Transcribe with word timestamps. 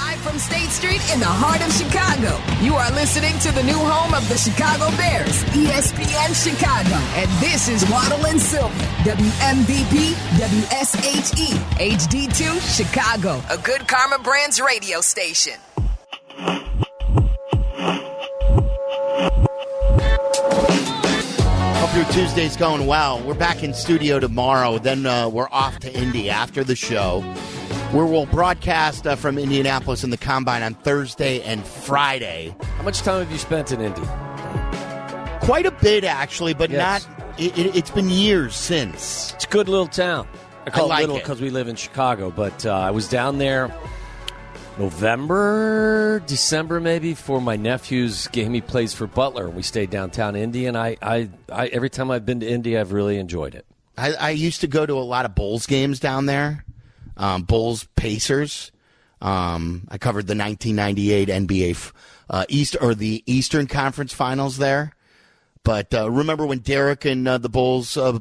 Live 0.00 0.20
from 0.20 0.38
State 0.38 0.70
Street 0.70 1.02
in 1.12 1.20
the 1.20 1.26
heart 1.28 1.60
of 1.60 1.70
Chicago. 1.76 2.32
You 2.64 2.74
are 2.74 2.90
listening 2.92 3.38
to 3.40 3.52
the 3.52 3.62
new 3.62 3.76
home 3.76 4.14
of 4.14 4.26
the 4.30 4.38
Chicago 4.38 4.88
Bears, 4.96 5.44
ESPN 5.52 6.32
Chicago. 6.32 6.96
And 7.20 7.28
this 7.36 7.68
is 7.68 7.84
Waddle 7.90 8.24
and 8.26 8.40
Silvy, 8.40 8.80
WMVP, 9.04 10.14
WSHE, 10.40 11.52
HD2, 11.76 12.40
Chicago, 12.76 13.42
a 13.50 13.58
good 13.58 13.86
Karma 13.86 14.18
Brands 14.18 14.58
radio 14.58 15.02
station. 15.02 15.58
Hope 21.80 21.94
your 21.94 22.06
Tuesday's 22.06 22.56
going 22.56 22.86
well. 22.86 23.20
We're 23.22 23.34
back 23.34 23.62
in 23.62 23.74
studio 23.74 24.18
tomorrow. 24.18 24.78
Then 24.78 25.04
uh, 25.04 25.28
we're 25.28 25.48
off 25.50 25.78
to 25.80 25.92
Indy 25.92 26.30
after 26.30 26.64
the 26.64 26.76
show, 26.76 27.22
where 27.92 28.06
we'll 28.06 28.26
broadcast 28.26 29.06
uh, 29.06 29.16
from 29.16 29.36
Indianapolis 29.38 30.04
in 30.04 30.10
the 30.10 30.16
Combine 30.16 30.62
on 30.62 30.74
Thursday 30.74 31.42
and 31.42 31.64
Friday. 31.64 32.54
How 32.76 32.84
much 32.84 33.00
time 33.00 33.18
have 33.20 33.32
you 33.32 33.38
spent 33.38 33.72
in 33.72 33.80
Indy? 33.80 34.02
Quite 35.44 35.66
a 35.66 35.72
bit, 35.82 36.04
actually, 36.04 36.54
but 36.54 36.70
Yes. 36.70 37.06
not. 37.06 37.16
It, 37.40 37.74
it's 37.74 37.90
been 37.90 38.08
years 38.10 38.54
since. 38.54 39.32
It's 39.34 39.44
a 39.44 39.48
good 39.48 39.68
little 39.68 39.86
town. 39.88 40.28
I 40.66 40.70
call 40.70 40.86
I 40.86 40.88
like 40.88 40.98
it 40.98 41.06
little 41.06 41.18
because 41.18 41.40
we 41.40 41.50
live 41.50 41.68
in 41.68 41.74
Chicago, 41.76 42.30
but 42.30 42.64
uh, 42.66 42.72
I 42.72 42.90
was 42.90 43.08
down 43.08 43.38
there 43.38 43.74
November, 44.78 46.20
December, 46.26 46.80
maybe 46.80 47.14
for 47.14 47.40
my 47.40 47.56
nephew's 47.56 48.28
game. 48.28 48.54
He 48.54 48.60
plays 48.60 48.92
for 48.94 49.06
Butler, 49.06 49.48
we 49.50 49.62
stayed 49.62 49.90
downtown 49.90 50.36
Indy. 50.36 50.66
And 50.66 50.76
I, 50.76 50.96
I, 51.02 51.28
I, 51.50 51.66
every 51.68 51.90
time 51.90 52.10
I've 52.10 52.26
been 52.26 52.40
to 52.40 52.48
Indy, 52.48 52.78
I've 52.78 52.92
really 52.92 53.16
enjoyed 53.18 53.54
it. 53.54 53.66
I, 53.98 54.12
I 54.12 54.30
used 54.30 54.60
to 54.60 54.66
go 54.66 54.86
to 54.86 54.94
a 54.94 55.00
lot 55.00 55.24
of 55.24 55.34
Bulls 55.34 55.66
games 55.66 55.98
down 55.98 56.26
there. 56.26 56.64
Um, 57.20 57.42
Bulls 57.42 57.86
Pacers. 57.96 58.72
Um, 59.20 59.86
I 59.90 59.98
covered 59.98 60.26
the 60.26 60.34
1998 60.34 61.28
NBA 61.28 61.92
uh, 62.30 62.46
East 62.48 62.76
or 62.80 62.94
the 62.94 63.22
Eastern 63.26 63.66
Conference 63.66 64.14
Finals 64.14 64.56
there. 64.56 64.96
But 65.62 65.92
uh, 65.92 66.10
remember 66.10 66.46
when 66.46 66.60
Derrick 66.60 67.04
and 67.04 67.28
uh, 67.28 67.36
the 67.36 67.50
Bulls 67.50 67.96
uh, 67.96 68.20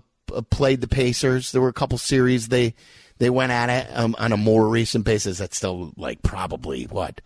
played 0.49 0.81
the 0.81 0.89
Pacers? 0.89 1.53
There 1.53 1.61
were 1.61 1.69
a 1.69 1.73
couple 1.73 1.97
series 1.97 2.49
they 2.49 2.75
they 3.19 3.29
went 3.29 3.51
at 3.51 3.69
it 3.69 3.89
um, 3.97 4.15
on 4.19 4.33
a 4.33 4.37
more 4.37 4.67
recent 4.67 5.05
basis. 5.05 5.37
That's 5.37 5.55
still 5.55 5.93
like 5.95 6.21
probably 6.21 6.83
what 6.83 7.21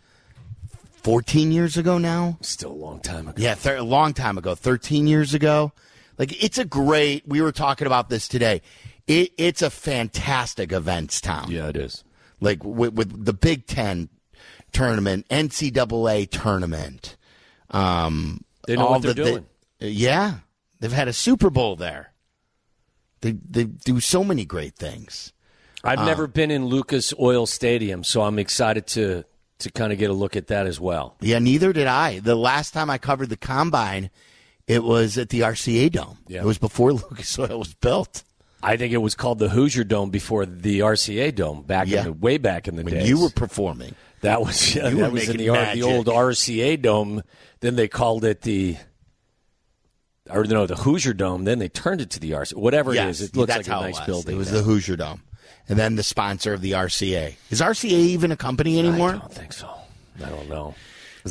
14 1.03 1.51
years 1.51 1.77
ago 1.77 1.97
now. 1.97 2.37
Still 2.41 2.71
a 2.71 2.73
long 2.73 2.99
time 2.99 3.27
ago. 3.27 3.41
Yeah, 3.41 3.55
a 3.65 3.81
long 3.81 4.13
time 4.13 4.37
ago, 4.37 4.55
13 4.55 5.07
years 5.07 5.33
ago. 5.33 5.73
Like, 6.17 6.43
it's 6.43 6.57
a 6.57 6.65
great, 6.65 7.27
we 7.27 7.41
were 7.41 7.51
talking 7.51 7.87
about 7.87 8.09
this 8.09 8.27
today. 8.27 8.61
It, 9.07 9.31
it's 9.37 9.61
a 9.61 9.69
fantastic 9.69 10.71
events 10.71 11.19
town. 11.21 11.51
Yeah, 11.51 11.67
it 11.67 11.77
is. 11.77 12.03
Like, 12.39 12.63
with, 12.63 12.93
with 12.93 13.25
the 13.25 13.33
Big 13.33 13.67
Ten 13.67 14.09
tournament, 14.71 15.27
NCAA 15.29 16.29
tournament. 16.29 17.15
Um, 17.69 18.43
They 18.67 18.75
know 18.75 18.85
all 18.85 18.91
what 18.93 19.01
they're 19.01 19.13
the- 19.13 19.23
doing. 19.23 19.45
they- 19.79 19.89
yeah. 19.89 20.35
They've 20.79 20.91
had 20.91 21.07
a 21.07 21.13
Super 21.13 21.49
Bowl 21.49 21.75
there. 21.75 22.11
They, 23.21 23.31
they 23.49 23.63
do 23.65 23.99
so 24.01 24.23
many 24.23 24.43
great 24.45 24.75
things. 24.75 25.31
I've 25.83 25.99
Uh, 25.99 26.05
never 26.05 26.27
been 26.27 26.51
in 26.51 26.65
Lucas 26.65 27.13
Oil 27.19 27.45
Stadium, 27.45 28.03
so 28.03 28.21
I'm 28.23 28.39
excited 28.39 28.87
to 28.87 29.23
to 29.59 29.71
kind 29.71 29.93
of 29.93 29.99
get 29.99 30.09
a 30.09 30.13
look 30.13 30.35
at 30.35 30.47
that 30.47 30.65
as 30.67 30.77
well. 30.77 31.15
Yeah, 31.21 31.39
neither 31.39 31.71
did 31.71 31.87
I. 31.87 32.19
The 32.19 32.35
last 32.35 32.73
time 32.73 32.89
I 32.89 32.97
covered 32.97 33.29
the 33.29 33.37
combine, 33.37 34.09
it 34.67 34.83
was 34.83 35.17
at 35.17 35.29
the 35.29 35.41
RCA 35.41 35.89
Dome. 35.89 36.17
Yeah. 36.27 36.41
It 36.41 36.45
was 36.45 36.57
before 36.57 36.91
Lucas 36.93 37.37
Oil 37.39 37.59
was 37.59 37.73
built. 37.73 38.23
I 38.63 38.77
think 38.77 38.93
it 38.93 38.97
was 38.97 39.13
called 39.13 39.39
the 39.39 39.49
Hoosier 39.49 39.83
Dome 39.83 40.09
before 40.09 40.45
the 40.45 40.79
RCA 40.79 41.35
Dome 41.35 41.63
back 41.63 41.87
Yeah. 41.87 41.99
in 41.99 42.05
the 42.05 42.13
way 42.13 42.37
back 42.37 42.67
in 42.67 42.75
the 42.77 42.83
When 42.83 42.93
days. 42.93 43.09
you 43.09 43.21
were 43.21 43.29
performing. 43.29 43.93
That 44.21 44.41
was 44.41 44.73
yeah, 44.75 44.87
You 44.87 44.95
were 44.97 45.01
that 45.03 45.11
was 45.11 45.27
in 45.29 45.37
the, 45.37 45.49
magic. 45.49 45.83
the 45.83 45.89
old 45.91 46.07
RCA 46.07 46.81
Dome. 46.81 47.23
Then 47.59 47.75
they 47.75 47.87
called 47.89 48.23
it 48.23 48.41
the, 48.41 48.77
or 50.29 50.45
no, 50.45 50.65
the 50.65 50.75
Hoosier 50.77 51.13
Dome. 51.13 51.43
Then 51.43 51.59
they 51.59 51.67
turned 51.69 51.99
it 52.01 52.09
to 52.11 52.19
the 52.19 52.31
RCA. 52.31 52.55
Whatever 52.55 52.93
Yes, 52.93 53.19
it 53.19 53.23
is, 53.25 53.29
it 53.29 53.35
looks 53.35 53.55
like 53.55 53.67
a 53.67 53.69
nice 53.71 53.95
it 53.97 53.99
was. 53.99 54.05
building. 54.07 54.35
It 54.35 54.37
was 54.37 54.51
now. 54.51 54.57
the 54.59 54.63
Hoosier 54.63 54.95
Dome, 54.95 55.21
and 55.67 55.77
then 55.77 55.95
the 55.97 56.03
sponsor 56.03 56.53
of 56.53 56.61
the 56.61 56.71
RCA. 56.71 57.35
Is 57.49 57.59
RCA 57.61 57.89
even 57.91 58.31
a 58.31 58.37
company 58.37 58.79
anymore? 58.79 59.09
I 59.09 59.17
don't 59.17 59.33
think 59.33 59.51
so. 59.53 59.69
I 60.23 60.29
don't 60.29 60.47
know. 60.49 60.73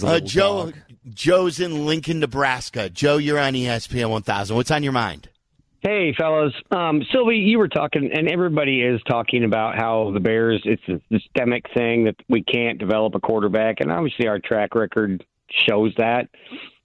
Uh, 0.03 0.21
Joe, 0.21 0.67
dog. 0.67 0.75
Joe's 1.13 1.61
in 1.61 1.87
Lincoln, 1.87 2.21
Nebraska. 2.21 2.89
Joe, 2.91 3.17
you're 3.19 3.39
on 3.39 3.53
ESPN 3.55 4.09
1000. 4.11 4.57
What's 4.57 4.71
on 4.71 4.83
your 4.83 4.93
mind? 4.93 5.29
Hey, 5.83 6.15
fellas. 6.17 6.53
Um, 6.71 7.03
Silvy, 7.13 7.37
you 7.39 7.59
were 7.59 7.67
talking, 7.69 8.09
and 8.15 8.29
everybody 8.29 8.83
is 8.83 9.01
talking 9.09 9.43
about 9.43 9.77
how 9.77 10.13
the 10.15 10.21
Bears, 10.21 10.63
it's 10.65 10.83
a 10.89 11.01
systemic 11.13 11.65
thing 11.75 12.05
that 12.05 12.15
we 12.29 12.43
can't 12.45 12.79
develop 12.79 13.17
a 13.17 13.21
quarterback, 13.21 13.81
and 13.81 13.91
obviously 13.91 14.29
our 14.29 14.39
track 14.39 14.77
record 14.77 15.25
shows 15.67 15.93
that. 15.99 16.29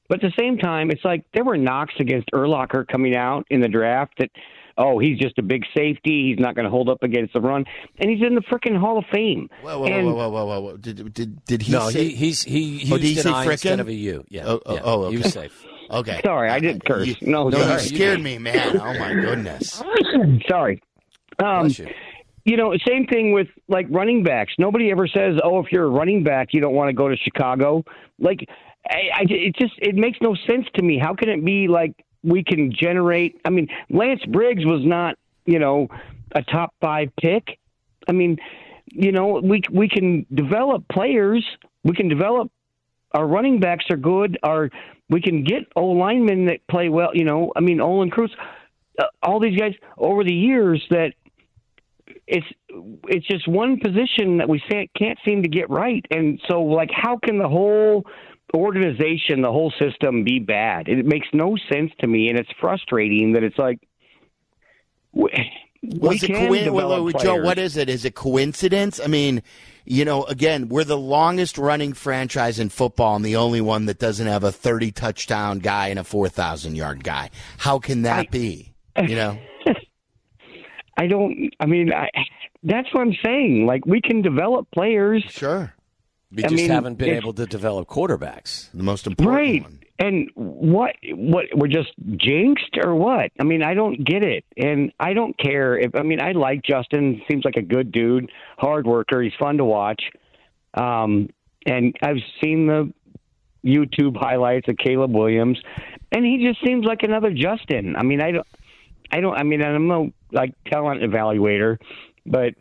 But 0.09 0.23
at 0.23 0.31
the 0.31 0.41
same 0.41 0.57
time, 0.57 0.89
it's 0.89 1.05
like 1.05 1.25
there 1.35 1.43
were 1.43 1.57
knocks 1.57 1.93
against 1.99 2.29
Urlacher 2.33 2.87
coming 2.87 3.15
out 3.15 3.45
in 3.51 3.61
the 3.61 3.67
draft 3.67 4.13
that, 4.17 4.31
oh, 4.79 4.97
he's 4.97 5.19
just 5.19 5.37
a 5.37 5.43
big 5.43 5.63
safety. 5.75 6.29
He's 6.31 6.39
not 6.39 6.55
going 6.55 6.63
to 6.63 6.71
hold 6.71 6.89
up 6.89 7.03
against 7.03 7.33
the 7.33 7.41
run. 7.41 7.65
And 7.99 8.09
he's 8.09 8.25
in 8.25 8.33
the 8.33 8.41
freaking 8.41 8.79
Hall 8.79 8.97
of 8.97 9.05
Fame. 9.11 9.47
Whoa, 9.61 9.79
whoa, 9.79 9.85
and 9.85 10.07
whoa, 10.07 10.15
whoa, 10.15 10.29
whoa, 10.29 10.45
whoa, 10.45 10.59
whoa. 10.61 10.77
Did, 10.77 11.13
did, 11.13 11.45
did 11.45 11.61
he 11.61 11.71
no, 11.71 11.89
say? 11.91 12.05
he, 12.05 12.15
he's 12.15 12.41
he 12.43 12.59
used 12.61 12.93
Oh, 12.93 12.97
did 12.97 13.05
he 13.05 13.17
an 13.17 13.23
say 13.23 13.29
I 13.31 13.43
instead 13.51 13.77
frickin'? 13.77 13.81
of 13.81 13.87
a 13.89 13.93
U. 13.93 14.25
Yeah. 14.29 14.43
Oh, 14.47 14.61
oh, 14.65 14.73
yeah. 14.73 14.81
oh, 14.83 15.01
He 15.11 15.17
okay. 15.17 15.23
was 15.23 15.33
safe. 15.33 15.65
Okay. 15.89 16.21
Sorry, 16.23 16.49
I 16.49 16.59
didn't 16.59 16.85
curse. 16.85 17.07
You- 17.07 17.15
No, 17.21 17.49
no, 17.49 17.73
you 17.73 17.79
scared 17.79 18.21
me, 18.21 18.37
man. 18.37 18.79
Oh, 18.79 18.97
my 18.99 19.13
goodness. 19.13 19.81
Sorry. 20.49 20.81
Um, 21.43 21.67
you. 21.69 21.87
you 22.45 22.57
know, 22.57 22.73
same 22.87 23.05
thing 23.05 23.31
with 23.31 23.47
like 23.67 23.85
running 23.89 24.23
backs. 24.23 24.53
Nobody 24.57 24.89
ever 24.91 25.07
says, 25.07 25.35
"Oh, 25.43 25.59
if 25.59 25.71
you're 25.71 25.85
a 25.85 25.89
running 25.89 26.23
back, 26.23 26.49
you 26.53 26.61
don't 26.61 26.73
want 26.73 26.89
to 26.89 26.93
go 26.93 27.07
to 27.07 27.15
Chicago." 27.17 27.83
Like, 28.19 28.39
I, 28.89 29.09
I 29.15 29.21
it 29.29 29.55
just 29.55 29.73
it 29.77 29.95
makes 29.95 30.17
no 30.21 30.35
sense 30.47 30.65
to 30.75 30.81
me. 30.81 30.97
How 30.97 31.13
can 31.13 31.29
it 31.29 31.43
be 31.45 31.67
like 31.67 31.93
we 32.23 32.43
can 32.43 32.71
generate? 32.73 33.39
I 33.45 33.49
mean, 33.51 33.67
Lance 33.91 34.21
Briggs 34.27 34.65
was 34.65 34.81
not, 34.83 35.15
you 35.45 35.59
know, 35.59 35.89
a 36.33 36.41
top 36.41 36.73
five 36.81 37.09
pick. 37.21 37.59
I 38.07 38.13
mean, 38.13 38.37
you 38.87 39.11
know, 39.11 39.39
we 39.43 39.61
we 39.71 39.87
can 39.87 40.25
develop 40.33 40.85
players. 40.91 41.45
We 41.83 41.93
can 41.93 42.07
develop 42.09 42.51
our 43.11 43.27
running 43.27 43.59
backs 43.59 43.85
are 43.91 43.97
good. 43.97 44.39
Our 44.41 44.71
we 45.09 45.21
can 45.21 45.43
get 45.43 45.63
O 45.75 45.85
linemen 45.85 46.45
that 46.45 46.65
play 46.67 46.89
well. 46.89 47.11
You 47.13 47.23
know, 47.23 47.51
I 47.55 47.61
mean, 47.61 47.79
Olin 47.79 48.11
Kreutz, 48.11 48.31
uh, 48.99 49.05
all 49.23 49.39
these 49.39 49.57
guys 49.57 49.73
over 49.97 50.23
the 50.23 50.33
years 50.33 50.83
that 50.89 51.13
it's 52.27 52.47
it's 53.07 53.25
just 53.27 53.47
one 53.47 53.79
position 53.79 54.37
that 54.37 54.49
we 54.49 54.61
can't 54.97 55.17
seem 55.23 55.43
to 55.43 55.49
get 55.49 55.69
right. 55.69 56.05
And 56.11 56.41
so, 56.49 56.61
like, 56.61 56.89
how 56.91 57.17
can 57.17 57.37
the 57.37 57.47
whole 57.47 58.05
organization, 58.53 59.41
the 59.41 59.51
whole 59.51 59.73
system, 59.79 60.23
be 60.23 60.39
bad? 60.39 60.87
It 60.87 61.05
makes 61.05 61.27
no 61.33 61.55
sense 61.71 61.91
to 61.99 62.07
me, 62.07 62.29
and 62.29 62.37
it's 62.37 62.49
frustrating 62.59 63.33
that 63.33 63.43
it's 63.43 63.57
like. 63.57 63.79
Was 65.83 66.23
it 66.23 66.27
can 66.27 66.47
coin- 66.47 66.63
develop 66.63 67.03
wait, 67.05 67.15
wait, 67.15 67.23
Joe, 67.23 67.41
what 67.41 67.57
is 67.57 67.77
it? 67.77 67.89
Is 67.89 68.05
it 68.05 68.15
coincidence? 68.15 68.99
I 69.03 69.07
mean, 69.07 69.41
you 69.85 70.03
know, 70.05 70.23
again, 70.25 70.69
we're 70.69 70.83
the 70.83 70.97
longest 70.97 71.57
running 71.57 71.93
franchise 71.93 72.59
in 72.59 72.69
football 72.69 73.15
and 73.15 73.23
the 73.23 73.35
only 73.37 73.61
one 73.61 73.85
that 73.85 73.99
doesn't 73.99 74.27
have 74.27 74.43
a 74.43 74.51
30 74.51 74.91
touchdown 74.91 75.59
guy 75.59 75.87
and 75.87 75.99
a 75.99 76.03
4,000 76.03 76.75
yard 76.75 77.03
guy. 77.03 77.29
How 77.57 77.79
can 77.79 78.01
that 78.03 78.19
I- 78.19 78.27
be? 78.31 78.73
You 78.97 79.15
know? 79.15 79.39
I 80.97 81.05
don't. 81.07 81.51
I 81.59 81.67
mean, 81.67 81.93
I, 81.93 82.09
that's 82.63 82.91
what 82.93 83.01
I'm 83.01 83.15
saying. 83.23 83.65
Like, 83.67 83.85
we 83.85 84.01
can 84.01 84.21
develop 84.21 84.67
players, 84.71 85.23
Sure. 85.29 85.73
We 86.31 86.43
I 86.43 86.47
just 86.49 86.55
mean, 86.61 86.71
haven't 86.71 86.95
been 86.95 87.13
able 87.15 87.31
to 87.33 87.45
develop 87.45 87.87
quarterbacks. 87.87 88.69
The 88.73 88.83
most 88.83 89.07
important 89.07 89.37
right? 89.37 89.61
one. 89.61 89.79
And 89.99 90.29
what? 90.35 90.95
What? 91.13 91.45
We're 91.55 91.67
just 91.67 91.89
jinxed, 92.17 92.77
or 92.83 92.93
what? 92.93 93.31
I 93.39 93.43
mean, 93.43 93.63
I 93.63 93.73
don't 93.73 94.03
get 94.05 94.23
it, 94.23 94.45
and 94.55 94.91
I 94.99 95.13
don't 95.13 95.35
care. 95.39 95.77
If 95.77 95.95
I 95.95 96.03
mean, 96.03 96.21
I 96.21 96.33
like 96.33 96.61
Justin. 96.63 97.21
Seems 97.29 97.43
like 97.43 97.55
a 97.57 97.63
good 97.63 97.91
dude, 97.91 98.31
hard 98.59 98.85
worker. 98.85 99.21
He's 99.21 99.33
fun 99.39 99.57
to 99.57 99.65
watch. 99.65 100.03
Um, 100.75 101.29
and 101.65 101.95
I've 102.03 102.17
seen 102.41 102.67
the 102.67 102.93
YouTube 103.65 104.15
highlights 104.17 104.67
of 104.67 104.77
Caleb 104.77 105.11
Williams, 105.11 105.59
and 106.11 106.23
he 106.23 106.45
just 106.47 106.63
seems 106.63 106.85
like 106.85 107.01
another 107.01 107.31
Justin. 107.31 107.95
I 107.95 108.03
mean, 108.03 108.21
I 108.21 108.31
don't. 108.31 108.47
I 109.11 109.19
don't. 109.19 109.35
I 109.35 109.43
mean, 109.43 109.63
I'm 109.63 109.87
no 109.87 110.11
like 110.31 110.53
talent 110.67 111.01
evaluator, 111.01 111.77
but 112.25 112.53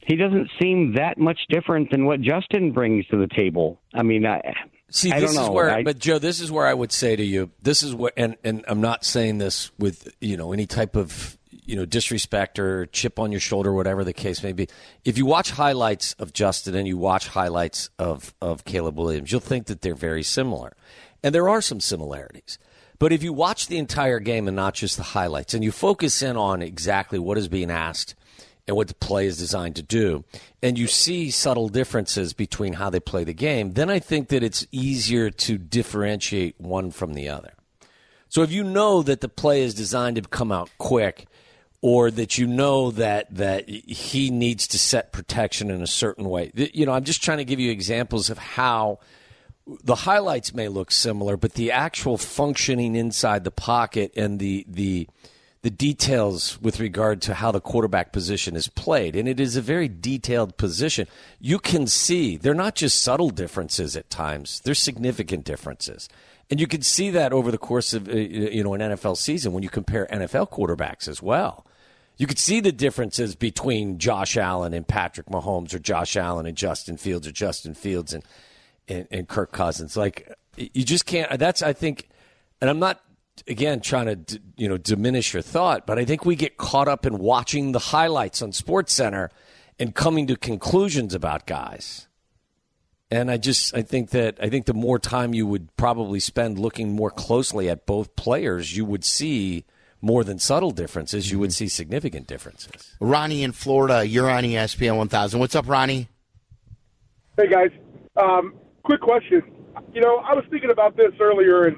he 0.00 0.16
doesn't 0.16 0.50
seem 0.60 0.94
that 0.94 1.18
much 1.18 1.38
different 1.50 1.90
than 1.90 2.06
what 2.06 2.22
Justin 2.22 2.72
brings 2.72 3.06
to 3.08 3.18
the 3.18 3.28
table. 3.28 3.78
I 3.94 4.02
mean, 4.02 4.24
I. 4.26 4.40
See, 4.90 5.12
I 5.12 5.20
this 5.20 5.34
don't 5.34 5.44
is 5.44 5.50
where, 5.50 5.70
I- 5.70 5.82
but 5.82 5.98
Joe, 5.98 6.18
this 6.18 6.40
is 6.40 6.50
where 6.50 6.66
I 6.66 6.72
would 6.74 6.92
say 6.92 7.14
to 7.14 7.22
you, 7.24 7.50
this 7.62 7.82
is 7.82 7.94
what, 7.94 8.14
and 8.16 8.36
and 8.42 8.64
I'm 8.68 8.80
not 8.80 9.04
saying 9.04 9.38
this 9.38 9.70
with 9.78 10.14
you 10.20 10.36
know 10.36 10.52
any 10.52 10.66
type 10.66 10.96
of 10.96 11.36
you 11.50 11.76
know 11.76 11.84
disrespect 11.84 12.58
or 12.58 12.86
chip 12.86 13.18
on 13.18 13.30
your 13.30 13.40
shoulder, 13.40 13.72
whatever 13.72 14.02
the 14.02 14.14
case 14.14 14.42
may 14.42 14.52
be. 14.52 14.66
If 15.04 15.18
you 15.18 15.26
watch 15.26 15.50
highlights 15.50 16.14
of 16.14 16.32
Justin 16.32 16.74
and 16.74 16.88
you 16.88 16.96
watch 16.96 17.28
highlights 17.28 17.90
of 17.98 18.32
of 18.40 18.64
Caleb 18.64 18.96
Williams, 18.96 19.30
you'll 19.30 19.40
think 19.42 19.66
that 19.66 19.82
they're 19.82 19.94
very 19.94 20.22
similar, 20.22 20.74
and 21.22 21.34
there 21.34 21.48
are 21.50 21.60
some 21.60 21.80
similarities. 21.80 22.58
But 22.98 23.12
if 23.12 23.22
you 23.22 23.32
watch 23.32 23.68
the 23.68 23.78
entire 23.78 24.18
game 24.18 24.48
and 24.48 24.56
not 24.56 24.74
just 24.74 24.96
the 24.96 25.02
highlights, 25.02 25.52
and 25.54 25.62
you 25.62 25.70
focus 25.70 26.20
in 26.22 26.36
on 26.36 26.62
exactly 26.62 27.18
what 27.18 27.36
is 27.38 27.46
being 27.46 27.70
asked 27.70 28.14
and 28.68 28.76
what 28.76 28.86
the 28.86 28.94
play 28.94 29.26
is 29.26 29.38
designed 29.38 29.74
to 29.76 29.82
do, 29.82 30.24
and 30.62 30.78
you 30.78 30.86
see 30.86 31.30
subtle 31.30 31.68
differences 31.68 32.34
between 32.34 32.74
how 32.74 32.90
they 32.90 33.00
play 33.00 33.24
the 33.24 33.32
game, 33.32 33.72
then 33.72 33.90
I 33.90 33.98
think 33.98 34.28
that 34.28 34.42
it's 34.42 34.66
easier 34.70 35.30
to 35.30 35.58
differentiate 35.58 36.60
one 36.60 36.90
from 36.90 37.14
the 37.14 37.28
other. 37.30 37.54
So 38.28 38.42
if 38.42 38.52
you 38.52 38.62
know 38.62 39.02
that 39.02 39.22
the 39.22 39.28
play 39.28 39.62
is 39.62 39.74
designed 39.74 40.16
to 40.16 40.22
come 40.22 40.52
out 40.52 40.70
quick, 40.76 41.26
or 41.80 42.10
that 42.10 42.36
you 42.36 42.46
know 42.46 42.90
that 42.90 43.32
that 43.34 43.68
he 43.68 44.30
needs 44.30 44.66
to 44.68 44.78
set 44.78 45.12
protection 45.12 45.70
in 45.70 45.80
a 45.80 45.86
certain 45.86 46.28
way, 46.28 46.52
you 46.54 46.84
know, 46.84 46.92
I'm 46.92 47.04
just 47.04 47.22
trying 47.22 47.38
to 47.38 47.44
give 47.44 47.60
you 47.60 47.70
examples 47.70 48.30
of 48.30 48.36
how 48.36 48.98
the 49.84 49.94
highlights 49.94 50.52
may 50.54 50.68
look 50.68 50.90
similar, 50.90 51.36
but 51.36 51.54
the 51.54 51.70
actual 51.72 52.18
functioning 52.18 52.96
inside 52.96 53.44
the 53.44 53.50
pocket 53.50 54.12
and 54.16 54.38
the 54.38 54.66
the 54.68 55.08
the 55.62 55.70
details 55.70 56.60
with 56.60 56.78
regard 56.78 57.20
to 57.22 57.34
how 57.34 57.50
the 57.50 57.60
quarterback 57.60 58.12
position 58.12 58.54
is 58.54 58.68
played, 58.68 59.16
and 59.16 59.28
it 59.28 59.40
is 59.40 59.56
a 59.56 59.60
very 59.60 59.88
detailed 59.88 60.56
position. 60.56 61.08
You 61.40 61.58
can 61.58 61.86
see 61.86 62.36
they're 62.36 62.54
not 62.54 62.76
just 62.76 63.02
subtle 63.02 63.30
differences 63.30 63.96
at 63.96 64.08
times; 64.08 64.60
they're 64.60 64.74
significant 64.74 65.44
differences. 65.44 66.08
And 66.50 66.60
you 66.60 66.66
can 66.66 66.82
see 66.82 67.10
that 67.10 67.32
over 67.32 67.50
the 67.50 67.58
course 67.58 67.92
of 67.92 68.08
uh, 68.08 68.12
you 68.12 68.62
know 68.62 68.74
an 68.74 68.80
NFL 68.80 69.16
season 69.16 69.52
when 69.52 69.62
you 69.62 69.68
compare 69.68 70.06
NFL 70.12 70.50
quarterbacks 70.50 71.08
as 71.08 71.20
well. 71.20 71.66
You 72.16 72.26
could 72.26 72.38
see 72.38 72.60
the 72.60 72.72
differences 72.72 73.34
between 73.34 73.98
Josh 73.98 74.36
Allen 74.36 74.74
and 74.74 74.86
Patrick 74.86 75.26
Mahomes, 75.26 75.74
or 75.74 75.78
Josh 75.78 76.16
Allen 76.16 76.46
and 76.46 76.56
Justin 76.56 76.96
Fields, 76.96 77.26
or 77.26 77.32
Justin 77.32 77.74
Fields 77.74 78.12
and 78.12 78.24
and, 78.86 79.08
and 79.10 79.28
Kirk 79.28 79.50
Cousins. 79.50 79.96
Like 79.96 80.32
you 80.56 80.84
just 80.84 81.04
can't. 81.04 81.36
That's 81.38 81.62
I 81.62 81.72
think, 81.72 82.08
and 82.60 82.70
I'm 82.70 82.78
not 82.78 83.00
again 83.46 83.80
trying 83.80 84.24
to 84.24 84.40
you 84.56 84.68
know 84.68 84.78
diminish 84.78 85.32
your 85.32 85.42
thought, 85.42 85.86
but 85.86 85.98
I 85.98 86.04
think 86.04 86.24
we 86.24 86.36
get 86.36 86.56
caught 86.56 86.88
up 86.88 87.06
in 87.06 87.18
watching 87.18 87.72
the 87.72 87.78
highlights 87.78 88.42
on 88.42 88.52
Sports 88.52 88.92
Center 88.92 89.30
and 89.78 89.94
coming 89.94 90.26
to 90.26 90.36
conclusions 90.36 91.14
about 91.14 91.46
guys. 91.46 92.08
And 93.10 93.30
I 93.30 93.36
just 93.38 93.74
I 93.74 93.82
think 93.82 94.10
that 94.10 94.36
I 94.40 94.48
think 94.48 94.66
the 94.66 94.74
more 94.74 94.98
time 94.98 95.32
you 95.34 95.46
would 95.46 95.74
probably 95.76 96.20
spend 96.20 96.58
looking 96.58 96.92
more 96.92 97.10
closely 97.10 97.70
at 97.70 97.86
both 97.86 98.16
players, 98.16 98.76
you 98.76 98.84
would 98.84 99.04
see 99.04 99.64
more 100.00 100.24
than 100.24 100.38
subtle 100.38 100.70
differences. 100.70 101.30
You 101.30 101.38
would 101.38 101.52
see 101.52 101.68
significant 101.68 102.26
differences. 102.26 102.94
Ronnie 103.00 103.42
in 103.42 103.52
Florida, 103.52 104.06
you're 104.06 104.30
on 104.30 104.44
ESPN 104.44 104.96
1000. 104.96 105.40
What's 105.40 105.54
up, 105.54 105.68
Ronnie? 105.68 106.08
Hey 107.36 107.48
guys, 107.48 107.70
um, 108.16 108.54
quick 108.82 109.00
question. 109.00 109.42
You 109.92 110.00
know, 110.00 110.16
I 110.18 110.34
was 110.34 110.44
thinking 110.50 110.70
about 110.70 110.96
this 110.96 111.12
earlier, 111.20 111.66
and 111.66 111.76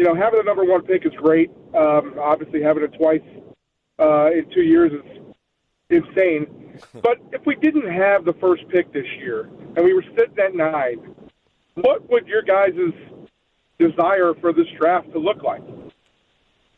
you 0.00 0.06
know, 0.06 0.14
having 0.14 0.38
the 0.38 0.44
number 0.44 0.64
one 0.64 0.80
pick 0.80 1.04
is 1.04 1.12
great. 1.12 1.50
Um, 1.76 2.14
obviously, 2.18 2.62
having 2.62 2.84
it 2.84 2.94
twice 2.96 3.20
uh, 3.98 4.30
in 4.30 4.46
two 4.50 4.62
years 4.62 4.92
is 4.92 5.34
insane. 5.90 6.46
But 7.02 7.18
if 7.32 7.44
we 7.44 7.56
didn't 7.56 7.92
have 7.92 8.24
the 8.24 8.32
first 8.40 8.66
pick 8.68 8.90
this 8.94 9.04
year 9.18 9.50
and 9.76 9.84
we 9.84 9.92
were 9.92 10.04
sitting 10.16 10.38
at 10.42 10.54
nine, 10.54 11.14
what 11.74 12.08
would 12.08 12.26
your 12.26 12.40
guys' 12.40 12.72
desire 13.78 14.32
for 14.40 14.54
this 14.54 14.66
draft 14.78 15.12
to 15.12 15.18
look 15.18 15.42
like? 15.42 15.60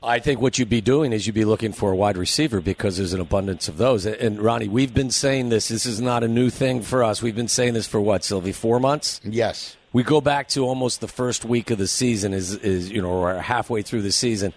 I 0.03 0.19
think 0.19 0.41
what 0.41 0.59
you'd 0.59 0.69
be 0.69 0.81
doing 0.81 1.13
is 1.13 1.25
you'd 1.29 1.35
be 1.35 1.45
looking 1.45 1.73
for 1.73 1.93
a 1.93 1.97
wide 1.97 2.17
receiver 2.17 2.61
because 2.61 2.97
there's 2.97 3.13
an 3.13 3.21
abundance 3.21 3.69
of 3.69 3.77
those. 3.77 4.07
And 4.07 4.41
Ronnie, 4.41 4.67
we've 4.67 4.93
been 4.93 5.13
saying 5.13 5.51
this. 5.51 5.69
This 5.69 5.87
is 5.87 6.01
not 6.01 6.25
a 6.25 6.29
new 6.29 6.51
thing 6.51 6.83
for 6.83 7.05
us. 7.05 7.23
We've 7.23 7.37
been 7.37 7.47
saying 7.47 7.75
this 7.75 7.87
for 7.87 8.01
what, 8.01 8.25
Silvy? 8.25 8.51
Four 8.51 8.81
months? 8.81 9.21
Yes. 9.23 9.77
We 9.93 10.03
go 10.03 10.21
back 10.21 10.49
to 10.49 10.65
almost 10.67 11.01
the 11.01 11.09
first 11.09 11.45
week 11.45 11.71
of 11.71 11.79
the 11.79 11.87
season. 11.87 12.33
Is 12.33 12.55
is 12.55 12.91
you 12.91 13.03
know, 13.03 13.11
or 13.11 13.35
halfway 13.41 13.83
through 13.83 14.03
the 14.03 14.13
season 14.13 14.53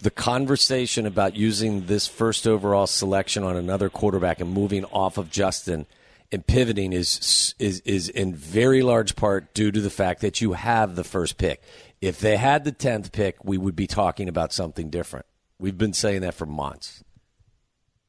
the 0.00 0.10
conversation 0.10 1.06
about 1.06 1.36
using 1.36 1.86
this 1.86 2.06
first 2.06 2.46
overall 2.46 2.86
selection 2.86 3.42
on 3.42 3.56
another 3.56 3.90
quarterback 3.90 4.40
and 4.40 4.50
moving 4.50 4.84
off 4.86 5.18
of 5.18 5.30
Justin 5.30 5.86
and 6.32 6.46
pivoting 6.46 6.92
is 6.92 7.54
is 7.58 7.80
is 7.80 8.08
in 8.08 8.34
very 8.34 8.82
large 8.82 9.16
part 9.16 9.52
due 9.52 9.70
to 9.70 9.80
the 9.80 9.90
fact 9.90 10.20
that 10.20 10.40
you 10.40 10.52
have 10.52 10.96
the 10.96 11.04
first 11.04 11.36
pick. 11.36 11.62
If 12.00 12.20
they 12.20 12.36
had 12.36 12.64
the 12.64 12.72
tenth 12.72 13.12
pick, 13.12 13.44
we 13.44 13.58
would 13.58 13.76
be 13.76 13.86
talking 13.86 14.28
about 14.28 14.52
something 14.52 14.90
different. 14.90 15.26
We've 15.58 15.76
been 15.76 15.92
saying 15.92 16.22
that 16.22 16.34
for 16.34 16.46
months. 16.46 17.04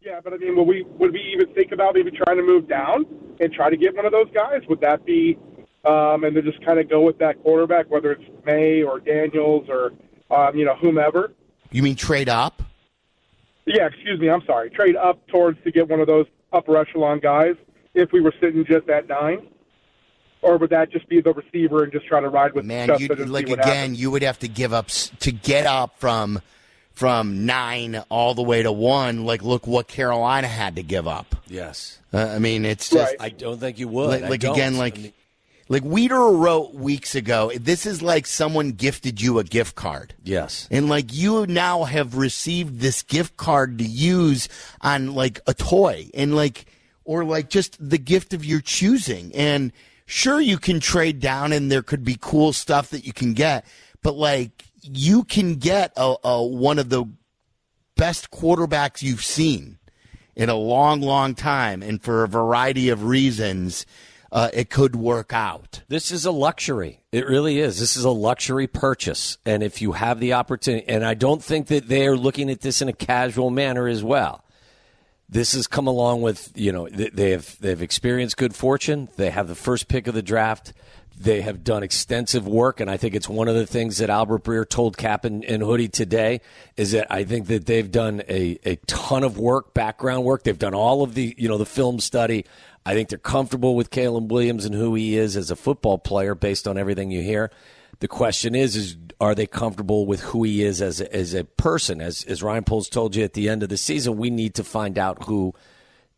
Yeah, 0.01 0.19
but 0.23 0.33
I 0.33 0.37
mean, 0.37 0.55
would 0.55 0.67
we 0.67 0.83
would 0.83 1.11
we 1.11 1.21
even 1.35 1.53
think 1.53 1.71
about 1.71 1.95
maybe 1.95 2.11
trying 2.11 2.37
to 2.37 2.43
move 2.43 2.67
down 2.69 3.05
and 3.39 3.51
try 3.51 3.69
to 3.69 3.77
get 3.77 3.95
one 3.95 4.05
of 4.05 4.11
those 4.11 4.29
guys? 4.33 4.61
Would 4.69 4.81
that 4.81 5.03
be, 5.05 5.37
um, 5.85 6.23
and 6.23 6.35
then 6.35 6.43
just 6.43 6.63
kind 6.65 6.79
of 6.79 6.89
go 6.89 7.01
with 7.01 7.17
that 7.19 7.41
quarterback, 7.41 7.89
whether 7.89 8.11
it's 8.11 8.23
Maye 8.45 8.83
or 8.83 8.99
Daniels 8.99 9.67
or 9.69 9.93
um, 10.29 10.55
you 10.55 10.65
know 10.65 10.75
whomever? 10.75 11.33
You 11.71 11.83
mean 11.83 11.95
trade 11.95 12.29
up? 12.29 12.61
Yeah, 13.65 13.85
excuse 13.87 14.19
me. 14.19 14.29
I'm 14.29 14.43
sorry. 14.45 14.69
Trade 14.69 14.95
up 14.95 15.25
towards 15.27 15.61
to 15.63 15.71
get 15.71 15.87
one 15.87 15.99
of 15.99 16.07
those 16.07 16.25
upper 16.51 16.77
echelon 16.77 17.19
guys 17.19 17.55
if 17.93 18.11
we 18.11 18.19
were 18.21 18.33
sitting 18.41 18.65
just 18.65 18.89
at 18.89 19.07
nine, 19.07 19.47
or 20.41 20.57
would 20.57 20.69
that 20.71 20.91
just 20.91 21.07
be 21.07 21.21
the 21.21 21.33
receiver 21.33 21.83
and 21.83 21.91
just 21.91 22.05
try 22.07 22.19
to 22.19 22.29
ride 22.29 22.53
with 22.53 22.65
man? 22.65 22.87
Justin 22.89 23.07
You 23.17 23.23
and 23.23 23.31
like 23.33 23.49
again, 23.49 23.57
happens? 23.67 24.01
you 24.01 24.11
would 24.11 24.23
have 24.23 24.39
to 24.39 24.47
give 24.47 24.73
up 24.73 24.85
s- 24.85 25.11
to 25.19 25.31
get 25.31 25.65
up 25.65 25.99
from 25.99 26.41
from 26.93 27.45
nine 27.45 28.03
all 28.09 28.33
the 28.33 28.41
way 28.43 28.61
to 28.63 28.71
one. 28.71 29.25
Like, 29.25 29.43
look 29.43 29.65
what 29.65 29.87
Carolina 29.87 30.47
had 30.47 30.75
to 30.75 30.83
give 30.83 31.07
up. 31.07 31.35
Yes. 31.47 31.99
Uh, 32.13 32.17
I 32.35 32.39
mean, 32.39 32.65
it's 32.65 32.89
just 32.89 33.11
Right. 33.19 33.27
I 33.27 33.29
don't 33.29 33.59
think 33.59 33.79
you 33.79 33.87
would. 33.87 34.21
like, 34.21 34.29
like 34.29 34.39
don't. 34.41 34.53
again, 34.53 34.75
I 34.75 34.79
like 34.79 34.97
mean, 34.97 35.13
like 35.71 35.83
Weeder 35.83 36.27
wrote 36.27 36.73
weeks 36.73 37.15
ago. 37.15 37.50
This 37.56 37.85
is 37.85 38.01
like 38.01 38.27
someone 38.27 38.73
gifted 38.73 39.21
you 39.21 39.39
a 39.39 39.45
gift 39.45 39.73
card. 39.75 40.13
yes. 40.21 40.68
And 40.69 40.89
like 40.89 41.13
you 41.13 41.47
now 41.47 41.85
have 41.85 42.18
received 42.18 42.81
this 42.81 43.03
gift 43.03 43.38
card 43.38 43.77
to 43.77 43.85
use 43.85 44.50
on 44.81 45.15
like 45.15 45.39
a 45.47 45.53
toy 45.53 46.09
and 46.13 46.35
like 46.35 46.65
or 47.06 47.23
like 47.23 47.50
just 47.50 47.77
the 47.79 47.97
gift 47.97 48.33
of 48.33 48.44
your 48.44 48.59
choosing. 48.59 49.33
And 49.33 49.71
sure 50.06 50.41
you 50.41 50.57
can 50.57 50.81
trade 50.81 51.21
down 51.21 51.53
and 51.53 51.71
there 51.71 51.83
could 51.83 52.03
be 52.03 52.17
cool 52.19 52.51
stuff 52.51 52.89
that 52.89 53.06
you 53.06 53.13
can 53.13 53.33
get, 53.33 53.65
but 54.03 54.15
like 54.15 54.65
you 54.81 55.24
can 55.24 55.56
get 55.56 55.94
a, 55.95 56.15
a 56.21 56.44
one 56.44 56.79
of 56.79 56.89
the 56.89 57.06
best 57.95 58.29
quarterbacks 58.29 59.01
you've 59.01 59.24
seen 59.24 59.77
in 60.35 60.50
a 60.50 60.56
long, 60.56 61.00
long 61.00 61.33
time, 61.33 61.81
and 61.81 62.01
for 62.01 62.24
a 62.24 62.27
variety 62.27 62.89
of 62.89 63.06
reasons, 63.06 63.85
uh, 64.31 64.49
it 64.53 64.69
could 64.69 64.95
work 64.95 65.33
out. 65.33 65.81
This 65.89 66.11
is 66.11 66.25
a 66.25 66.31
luxury. 66.31 67.01
It 67.11 67.27
really 67.27 67.59
is. 67.59 67.79
This 67.79 67.97
is 67.97 68.05
a 68.05 68.11
luxury 68.11 68.67
purchase. 68.67 69.37
And 69.45 69.61
if 69.61 69.81
you 69.81 69.91
have 69.91 70.19
the 70.19 70.33
opportunity, 70.33 70.87
and 70.87 71.05
I 71.05 71.15
don't 71.15 71.43
think 71.43 71.67
that 71.67 71.87
they 71.87 72.07
are 72.07 72.15
looking 72.15 72.49
at 72.49 72.61
this 72.61 72.81
in 72.81 72.87
a 72.87 72.93
casual 72.93 73.49
manner 73.49 73.87
as 73.87 74.03
well. 74.03 74.43
This 75.27 75.53
has 75.53 75.65
come 75.65 75.87
along 75.87 76.21
with, 76.21 76.51
you 76.55 76.73
know, 76.73 76.89
they 76.89 77.31
have 77.31 77.57
they've 77.61 77.81
experienced 77.81 78.35
good 78.35 78.53
fortune. 78.53 79.07
They 79.15 79.29
have 79.29 79.47
the 79.47 79.55
first 79.55 79.87
pick 79.87 80.07
of 80.07 80.13
the 80.13 80.21
draft. 80.21 80.73
They 81.21 81.41
have 81.41 81.63
done 81.63 81.83
extensive 81.83 82.48
work, 82.48 82.79
and 82.79 82.89
I 82.89 82.98
think 82.98 83.13
it's 83.13 83.29
one 83.29 83.48
of 83.48 83.53
the 83.53 83.67
things 83.67 84.00
that 84.00 84.10
Albert 84.10 84.43
Breer 84.43 84.67
told 84.67 84.98
Kap 84.98 85.24
and, 85.24 85.45
and 85.45 85.62
Hoodie 85.62 85.88
today 85.88 86.41
is 86.77 86.93
that 86.93 87.12
I 87.12 87.25
think 87.25 87.45
that 87.45 87.67
they've 87.67 87.91
done 87.91 88.24
a, 88.27 88.57
a 88.65 88.77
ton 88.88 89.24
of 89.24 89.38
work, 89.38 89.75
background 89.75 90.24
work. 90.24 90.41
They've 90.41 90.57
done 90.57 90.74
all 90.74 91.03
of 91.03 91.13
the, 91.13 91.36
you 91.38 91.48
know, 91.48 91.60
the 91.60 91.65
film 91.65 92.00
study. 92.00 92.45
I 92.88 92.95
think 92.95 93.10
they're 93.10 93.19
comfortable 93.19 93.75
with 93.75 93.91
Caleb 93.91 94.31
Williams 94.31 94.65
and 94.65 94.74
who 94.74 94.95
he 94.95 95.15
is 95.15 95.38
as 95.38 95.51
a 95.51 95.55
football 95.55 96.00
player 96.00 96.34
based 96.34 96.67
on 96.67 96.79
everything 96.79 97.12
you 97.12 97.22
hear. 97.22 97.51
The 98.00 98.07
question 98.07 98.55
is, 98.55 98.75
is 98.75 98.98
are 99.19 99.36
they 99.36 99.45
comfortable 99.45 100.07
with 100.07 100.22
who 100.22 100.41
he 100.41 100.63
is 100.63 100.81
as 100.81 101.01
a, 101.01 101.15
as 101.15 101.36
a 101.36 101.43
person? 101.43 102.01
As 102.01 102.24
as 102.24 102.41
Ryan 102.41 102.63
Poles 102.63 102.89
told 102.89 103.15
you 103.15 103.24
at 103.24 103.34
the 103.34 103.48
end 103.48 103.62
of 103.62 103.69
the 103.69 103.77
season, 103.77 104.17
we 104.17 104.31
need 104.31 104.55
to 104.55 104.63
find 104.63 104.98
out 104.98 105.25
who 105.25 105.53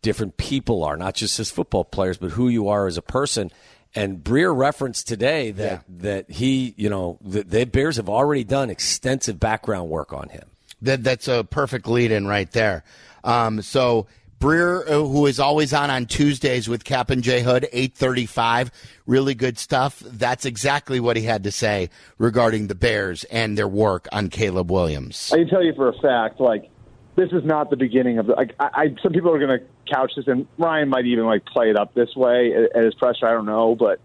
different 0.02 0.38
people 0.38 0.84
are, 0.84 0.96
not 0.96 1.16
just 1.16 1.40
as 1.40 1.50
football 1.50 1.84
players, 1.84 2.18
but 2.18 2.32
who 2.32 2.48
you 2.48 2.70
are 2.70 2.86
as 2.88 2.98
a 2.98 3.02
person. 3.02 3.52
And 3.96 4.24
Breer 4.24 4.56
referenced 4.56 5.08
today 5.08 5.52
that 5.52 5.84
that 6.00 6.32
he, 6.32 6.74
you 6.78 6.90
know, 6.90 7.20
the, 7.22 7.44
the 7.44 7.66
Bears 7.66 7.98
have 7.98 8.10
already 8.10 8.44
done 8.44 8.70
extensive 8.70 9.40
background 9.40 9.90
work 9.90 10.14
on 10.14 10.30
him. 10.30 10.46
That 10.82 11.04
that's 11.04 11.28
a 11.28 11.44
perfect 11.44 11.88
lead 11.88 12.12
in 12.12 12.26
right 12.28 12.52
there. 12.52 12.84
Um, 13.24 13.62
so 13.62 14.08
Breer, 14.40 14.86
uh, 14.86 15.08
who 15.08 15.26
is 15.28 15.40
always 15.40 15.74
on 15.74 15.90
on 15.90 16.06
Tuesdays 16.08 16.68
with 16.68 16.84
Kap 16.84 17.12
and 17.12 17.24
J 17.24 17.42
Hood, 17.42 17.68
eight 17.72 17.94
thirty 17.96 18.26
five, 18.26 18.72
really 19.06 19.36
good 19.36 19.58
stuff. 19.58 20.00
That's 20.00 20.46
exactly 20.46 21.00
what 21.00 21.16
he 21.16 21.24
had 21.24 21.44
to 21.44 21.52
say 21.52 21.90
regarding 22.18 22.68
the 22.68 22.76
Bears 22.76 23.24
and 23.26 23.58
their 23.58 23.68
work 23.68 24.10
on 24.12 24.30
Caleb 24.30 24.72
Williams. 24.72 25.32
I 25.32 25.38
can 25.38 25.48
tell 25.48 25.64
you 25.64 25.74
for 25.74 25.88
a 25.88 25.94
fact, 26.02 26.42
like 26.42 26.70
this 27.16 27.32
is 27.32 27.44
not 27.44 27.70
the 27.70 27.78
beginning 27.78 28.18
of 28.18 28.28
the. 28.28 28.34
Like, 28.34 28.56
I, 28.60 28.70
I 28.74 28.96
some 29.02 29.14
people 29.14 29.34
are 29.34 29.40
going 29.40 29.60
to 29.60 29.66
couch 29.92 30.14
this, 30.16 30.28
and 30.28 30.48
Ryan 30.58 30.90
might 30.90 31.06
even 31.06 31.26
like 31.26 31.46
play 31.46 31.70
it 31.70 31.78
up 31.78 31.94
this 31.94 32.16
way 32.16 32.68
his 32.74 32.94
presser. 32.96 33.28
I 33.28 33.32
don't 33.32 33.46
know, 33.46 33.76
but 33.76 34.00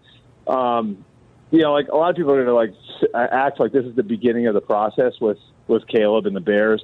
um, 0.51 1.03
you 1.51 1.61
know, 1.61 1.73
like 1.73 1.87
a 1.87 1.95
lot 1.95 2.11
of 2.11 2.15
people 2.15 2.33
are 2.33 2.43
going 2.45 2.47
to 2.47 2.53
like 2.53 3.31
act 3.31 3.59
like 3.59 3.71
this 3.71 3.85
is 3.85 3.95
the 3.95 4.03
beginning 4.03 4.47
of 4.47 4.53
the 4.53 4.61
process 4.61 5.13
with 5.19 5.39
with 5.67 5.87
Caleb 5.87 6.25
and 6.25 6.35
the 6.35 6.41
Bears. 6.41 6.83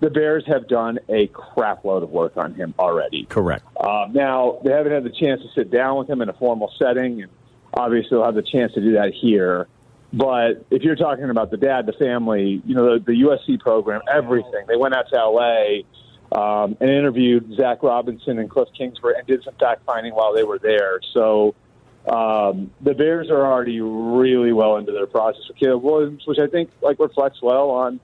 The 0.00 0.10
Bears 0.10 0.44
have 0.46 0.66
done 0.66 0.98
a 1.10 1.26
crap 1.28 1.84
load 1.84 2.02
of 2.02 2.10
work 2.10 2.36
on 2.36 2.54
him 2.54 2.74
already. 2.78 3.26
Correct. 3.26 3.64
Uh, 3.76 4.06
now 4.10 4.58
they 4.64 4.72
haven't 4.72 4.92
had 4.92 5.04
the 5.04 5.10
chance 5.10 5.42
to 5.42 5.48
sit 5.54 5.70
down 5.70 5.98
with 5.98 6.08
him 6.08 6.22
in 6.22 6.28
a 6.28 6.32
formal 6.32 6.72
setting, 6.78 7.22
and 7.22 7.30
obviously 7.74 8.10
they'll 8.10 8.24
have 8.24 8.34
the 8.34 8.42
chance 8.42 8.72
to 8.74 8.80
do 8.80 8.92
that 8.92 9.12
here. 9.12 9.68
But 10.12 10.64
if 10.70 10.82
you're 10.82 10.96
talking 10.96 11.30
about 11.30 11.50
the 11.50 11.56
dad, 11.56 11.86
the 11.86 11.92
family, 11.92 12.62
you 12.66 12.74
know, 12.74 12.98
the, 12.98 13.04
the 13.04 13.12
USC 13.12 13.60
program, 13.60 14.02
everything, 14.12 14.64
they 14.66 14.76
went 14.76 14.94
out 14.94 15.06
to 15.10 15.16
LA 15.16 15.82
um, 16.32 16.76
and 16.80 16.90
interviewed 16.90 17.54
Zach 17.56 17.82
Robinson 17.82 18.38
and 18.38 18.50
Cliff 18.50 18.68
Kingsbury 18.76 19.14
and 19.18 19.26
did 19.26 19.44
some 19.44 19.54
fact 19.54 19.84
finding 19.84 20.14
while 20.14 20.34
they 20.34 20.42
were 20.42 20.58
there. 20.58 21.00
So 21.12 21.54
um, 22.08 22.70
the 22.80 22.94
Bears 22.94 23.30
are 23.30 23.44
already 23.44 23.80
really 23.80 24.52
well 24.52 24.76
into 24.76 24.92
their 24.92 25.06
process 25.06 25.42
with 25.48 25.58
Caleb 25.58 25.82
Williams, 25.82 26.26
which 26.26 26.38
I 26.38 26.46
think 26.46 26.70
like 26.82 26.98
reflects 26.98 27.40
well 27.42 27.70
on 27.70 28.00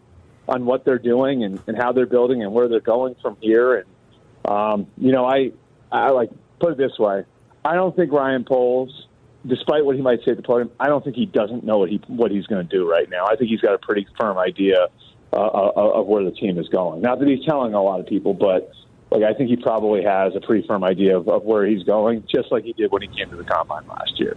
on 0.49 0.65
what 0.65 0.85
they're 0.85 0.99
doing 0.99 1.43
and, 1.43 1.61
and 1.67 1.77
how 1.77 1.91
they're 1.93 2.07
building 2.07 2.43
and 2.43 2.53
where 2.53 2.69
they're 2.69 2.81
going 2.81 3.17
from 3.21 3.37
here. 3.41 3.75
And 3.75 4.53
um, 4.53 4.87
you 4.99 5.13
know, 5.13 5.25
I 5.25 5.53
I 5.91 6.11
like 6.11 6.31
put 6.61 6.73
it 6.73 6.79
this 6.79 6.99
way: 6.99 7.25
I 7.65 7.75
don't 7.75 7.97
think 7.97 8.13
Ryan 8.13 8.45
Poles, 8.45 9.06
despite 9.47 9.85
what 9.85 9.97
he 9.97 10.03
might 10.03 10.21
say 10.25 10.33
at 10.33 10.37
the 10.37 10.43
podium, 10.43 10.71
I 10.81 10.89
don't 10.89 11.03
think 11.05 11.17
he 11.17 11.27
doesn't 11.27 11.65
know 11.65 11.79
what 11.79 11.89
he 11.89 12.01
what 12.07 12.31
he's 12.31 12.47
going 12.47 12.67
to 12.67 12.77
do 12.77 12.89
right 12.89 13.09
now. 13.09 13.27
I 13.27 13.37
think 13.37 13.51
he's 13.51 13.61
got 13.61 13.75
a 13.75 13.79
pretty 13.79 14.07
firm 14.19 14.39
idea 14.39 14.89
uh, 15.33 15.37
uh, 15.37 15.73
of 15.77 16.07
where 16.07 16.25
the 16.25 16.31
team 16.31 16.59
is 16.59 16.69
going. 16.69 17.03
Not 17.03 17.19
that 17.19 17.29
he's 17.29 17.45
telling 17.45 17.75
a 17.75 17.83
lot 17.83 18.01
of 18.01 18.07
people, 18.07 18.35
but 18.35 18.71
like 19.11 19.23
I 19.23 19.35
think 19.35 19.51
he 19.51 19.57
probably 19.57 20.03
has 20.03 20.35
a 20.35 20.41
pretty 20.41 20.67
firm 20.67 20.85
idea 20.85 21.17
of, 21.17 21.29
of 21.29 21.43
where 21.45 21.67
he's 21.67 21.83
going, 21.85 22.25
just 22.33 22.51
like 22.51 22.65
he 22.65 22.73
did 22.73 22.91
when 22.91 23.03
he 23.03 23.09
came 23.09 23.31
to 23.31 23.37
the 23.37 23.45
combine 23.45 23.87
last 23.87 24.19
year. 24.19 24.37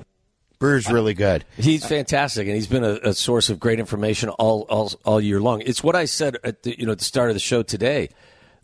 Breer's 0.60 0.92
really 0.92 1.14
good. 1.14 1.46
He's 1.56 1.86
fantastic, 1.86 2.46
and 2.48 2.56
he's 2.56 2.68
been 2.68 2.84
a, 2.84 3.00
a, 3.04 3.14
source 3.14 3.50
of 3.50 3.62
great 3.62 3.80
information 3.80 4.28
all, 4.28 4.66
all 4.70 4.92
all 5.06 5.22
year 5.22 5.40
long. 5.40 5.62
It's 5.62 5.82
what 5.82 5.96
I 5.96 6.04
said 6.04 6.38
at 6.44 6.64
the 6.64 6.78
you 6.78 6.86
know 6.86 6.92
at 6.92 7.00
the 7.00 7.06
start 7.06 7.30
of 7.30 7.36
the 7.36 7.40
show 7.40 7.64
today. 7.64 8.10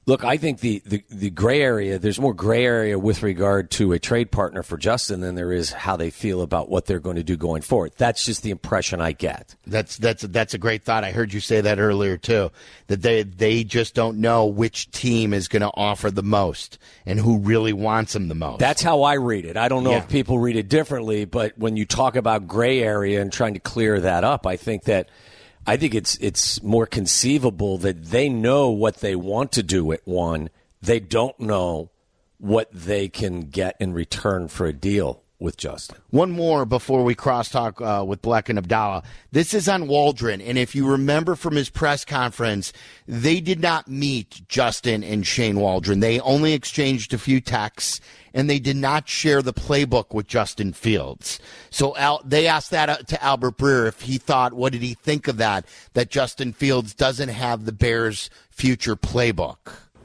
Look, 0.08 0.24
I 0.24 0.38
think 0.38 0.60
the, 0.60 0.84
the, 0.86 1.04
the 1.10 1.30
gray 1.32 1.64
area, 1.64 1.98
there's 1.98 2.20
more 2.20 2.36
gray 2.36 2.64
area 2.64 3.00
with 3.00 3.24
regard 3.24 3.72
to 3.72 3.92
a 3.92 3.98
trade 3.98 4.30
partner 4.30 4.62
for 4.62 4.78
Justin 4.78 5.22
than 5.22 5.34
there 5.34 5.52
is 5.52 5.72
how 5.72 5.96
they 5.96 6.12
feel 6.12 6.44
about 6.44 6.70
what 6.70 6.86
they're 6.86 7.00
going 7.00 7.16
to 7.16 7.24
do 7.24 7.36
going 7.36 7.64
forward. 7.64 7.94
That's 7.98 8.24
just 8.24 8.44
the 8.44 8.52
impression 8.52 9.02
I 9.02 9.14
get. 9.14 9.56
That's 9.66 9.98
that's 9.98 10.22
that's 10.22 10.54
a 10.54 10.60
great 10.60 10.84
thought. 10.84 11.04
I 11.04 11.12
heard 11.12 11.34
you 11.34 11.40
say 11.40 11.60
that 11.62 11.80
earlier 11.80 12.18
too. 12.18 12.52
That 12.86 13.02
they 13.02 13.24
they 13.24 13.64
just 13.64 13.96
don't 13.96 14.20
know 14.20 14.46
which 14.46 14.92
team 14.92 15.34
is 15.34 15.48
going 15.48 15.64
to 15.64 15.72
offer 15.74 16.12
the 16.12 16.22
most 16.22 16.78
and 17.08 17.20
who 17.20 17.40
really 17.40 17.74
wants 17.74 18.14
them 18.14 18.28
the 18.28 18.36
most. 18.36 18.60
That's 18.60 18.84
how 18.84 19.02
I 19.02 19.14
read 19.14 19.46
it. 19.46 19.58
I 19.58 19.70
don't 19.70 19.84
know 19.84 19.92
yeah. 19.92 19.98
if 19.98 20.08
people 20.08 20.38
read 20.38 20.56
it 20.56 20.70
differently, 20.70 21.26
but 21.26 21.58
when 21.58 21.78
you 21.78 21.86
talk 21.86 22.16
about 22.16 22.48
gray 22.48 22.84
area 22.84 23.22
and 23.22 23.34
trying 23.34 23.56
to 23.56 23.60
clear 23.60 24.00
that 24.00 24.24
up, 24.24 24.46
I 24.46 24.56
think 24.56 24.84
that– 24.84 25.10
I 25.68 25.78
think 25.78 25.96
it's 25.96 26.18
it's 26.18 26.62
more 26.62 26.86
conceivable 26.86 27.78
that 27.80 28.06
they 28.06 28.30
know 28.30 28.70
what 28.70 28.98
they 28.98 29.16
want 29.16 29.52
to 29.54 29.64
do 29.64 29.92
at 29.92 30.02
one. 30.06 30.50
They 30.82 31.00
don't 31.00 31.40
know 31.40 31.90
what 32.38 32.70
they 32.72 33.08
can 33.08 33.42
get 33.42 33.76
in 33.80 33.94
return 33.94 34.48
for 34.48 34.68
a 34.68 34.74
deal 34.74 35.24
with 35.40 35.58
Justin. 35.58 35.98
One 36.12 36.32
more 36.32 36.66
before 36.66 37.04
we 37.04 37.16
crosstalk 37.16 37.82
uh, 37.82 38.04
with 38.06 38.22
Bleck 38.22 38.50
and 38.50 38.58
Abdallah. 38.58 39.04
This 39.32 39.54
is 39.54 39.68
on 39.68 39.88
Waldron, 39.88 40.42
and 40.42 40.58
if 40.58 40.76
you 40.76 40.88
remember 40.88 41.36
from 41.36 41.56
his 41.56 41.70
press 41.70 42.06
conference, 42.06 42.72
they 43.08 43.42
did 43.42 43.60
not 43.60 43.88
meet 43.88 44.42
Justin 44.48 45.04
and 45.04 45.28
Shane 45.28 45.60
Waldron. 45.60 46.00
They 46.00 46.20
only 46.22 46.54
exchanged 46.54 47.14
a 47.14 47.18
few 47.18 47.42
texts, 47.42 48.00
and 48.34 48.50
they 48.50 48.60
did 48.60 48.78
not 48.78 49.10
share 49.10 49.42
the 49.42 49.54
playbook 49.54 50.14
with 50.14 50.28
Justin 50.28 50.72
Fields. 50.74 51.40
So 51.70 51.96
Al, 51.98 52.22
they 52.24 52.48
asked 52.48 52.72
that 52.72 52.90
uh, 52.90 52.98
to 52.98 53.24
Albert 53.24 53.58
Breer 53.58 53.88
if 53.88 54.02
he 54.02 54.18
thought, 54.18 54.54
what 54.54 54.72
did 54.72 54.82
he 54.82 54.94
think 54.94 55.28
of 55.28 55.38
that? 55.38 55.66
That 55.94 56.10
Justin 56.10 56.54
Fields 56.54 56.94
doesn't 56.94 57.30
have 57.30 57.66
the 57.66 57.74
Bears' 57.74 58.30
future 58.50 58.96
playbook. 58.96 59.58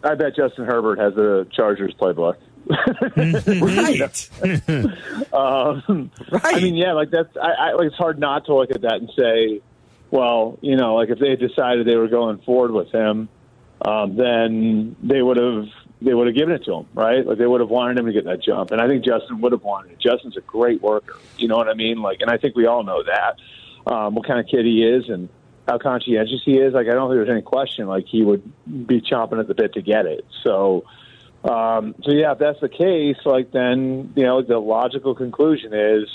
I 0.02 0.14
bet 0.14 0.34
Justin 0.34 0.64
Herbert 0.64 0.98
has 0.98 1.14
the 1.14 1.46
Chargers 1.52 1.94
playbook. 2.00 2.36
Right. 2.70 4.30
um, 5.32 6.10
right. 6.30 6.44
I 6.44 6.60
mean, 6.60 6.74
yeah, 6.74 6.92
like 6.92 7.10
that's. 7.10 7.36
I, 7.36 7.50
I 7.50 7.72
like 7.72 7.88
it's 7.88 7.96
hard 7.96 8.18
not 8.18 8.46
to 8.46 8.54
look 8.54 8.70
at 8.70 8.82
that 8.82 8.94
and 8.94 9.10
say, 9.16 9.60
well, 10.10 10.58
you 10.60 10.76
know, 10.76 10.94
like 10.94 11.10
if 11.10 11.18
they 11.18 11.30
had 11.30 11.40
decided 11.40 11.86
they 11.86 11.96
were 11.96 12.08
going 12.08 12.38
forward 12.38 12.72
with 12.72 12.90
him, 12.92 13.28
um, 13.82 14.16
then 14.16 14.96
they 15.02 15.22
would 15.22 15.36
have 15.36 15.66
they 16.02 16.14
would 16.14 16.26
have 16.26 16.36
given 16.36 16.54
it 16.54 16.64
to 16.64 16.74
him, 16.74 16.86
right? 16.94 17.26
Like 17.26 17.38
they 17.38 17.46
would 17.46 17.60
have 17.60 17.70
wanted 17.70 17.98
him 17.98 18.06
to 18.06 18.12
get 18.12 18.24
that 18.24 18.42
jump, 18.42 18.70
and 18.70 18.80
I 18.80 18.88
think 18.88 19.04
Justin 19.04 19.40
would 19.40 19.52
have 19.52 19.62
wanted 19.62 19.92
it. 19.92 20.00
Justin's 20.00 20.36
a 20.36 20.42
great 20.42 20.82
worker, 20.82 21.18
you 21.36 21.48
know 21.48 21.56
what 21.56 21.68
I 21.68 21.74
mean? 21.74 22.00
Like, 22.02 22.20
and 22.20 22.30
I 22.30 22.38
think 22.38 22.56
we 22.56 22.66
all 22.66 22.82
know 22.82 23.02
that 23.02 23.36
um, 23.92 24.14
what 24.14 24.26
kind 24.26 24.40
of 24.40 24.46
kid 24.46 24.64
he 24.64 24.82
is 24.82 25.08
and 25.08 25.28
how 25.68 25.78
conscientious 25.78 26.40
he 26.44 26.56
is. 26.56 26.74
Like, 26.74 26.88
I 26.88 26.92
don't 26.92 27.10
think 27.10 27.18
there's 27.18 27.30
any 27.30 27.42
question 27.42 27.86
like 27.86 28.06
he 28.06 28.22
would 28.22 28.42
be 28.86 29.00
chomping 29.00 29.40
at 29.40 29.48
the 29.48 29.54
bit 29.54 29.74
to 29.74 29.82
get 29.82 30.06
it. 30.06 30.24
So 30.42 30.84
um, 31.44 31.94
so 32.02 32.12
yeah, 32.12 32.32
if 32.32 32.38
that's 32.38 32.60
the 32.60 32.68
case, 32.68 33.16
like 33.24 33.50
then 33.52 34.12
you 34.14 34.24
know 34.24 34.42
the 34.42 34.58
logical 34.58 35.14
conclusion 35.14 35.72
is 35.72 36.08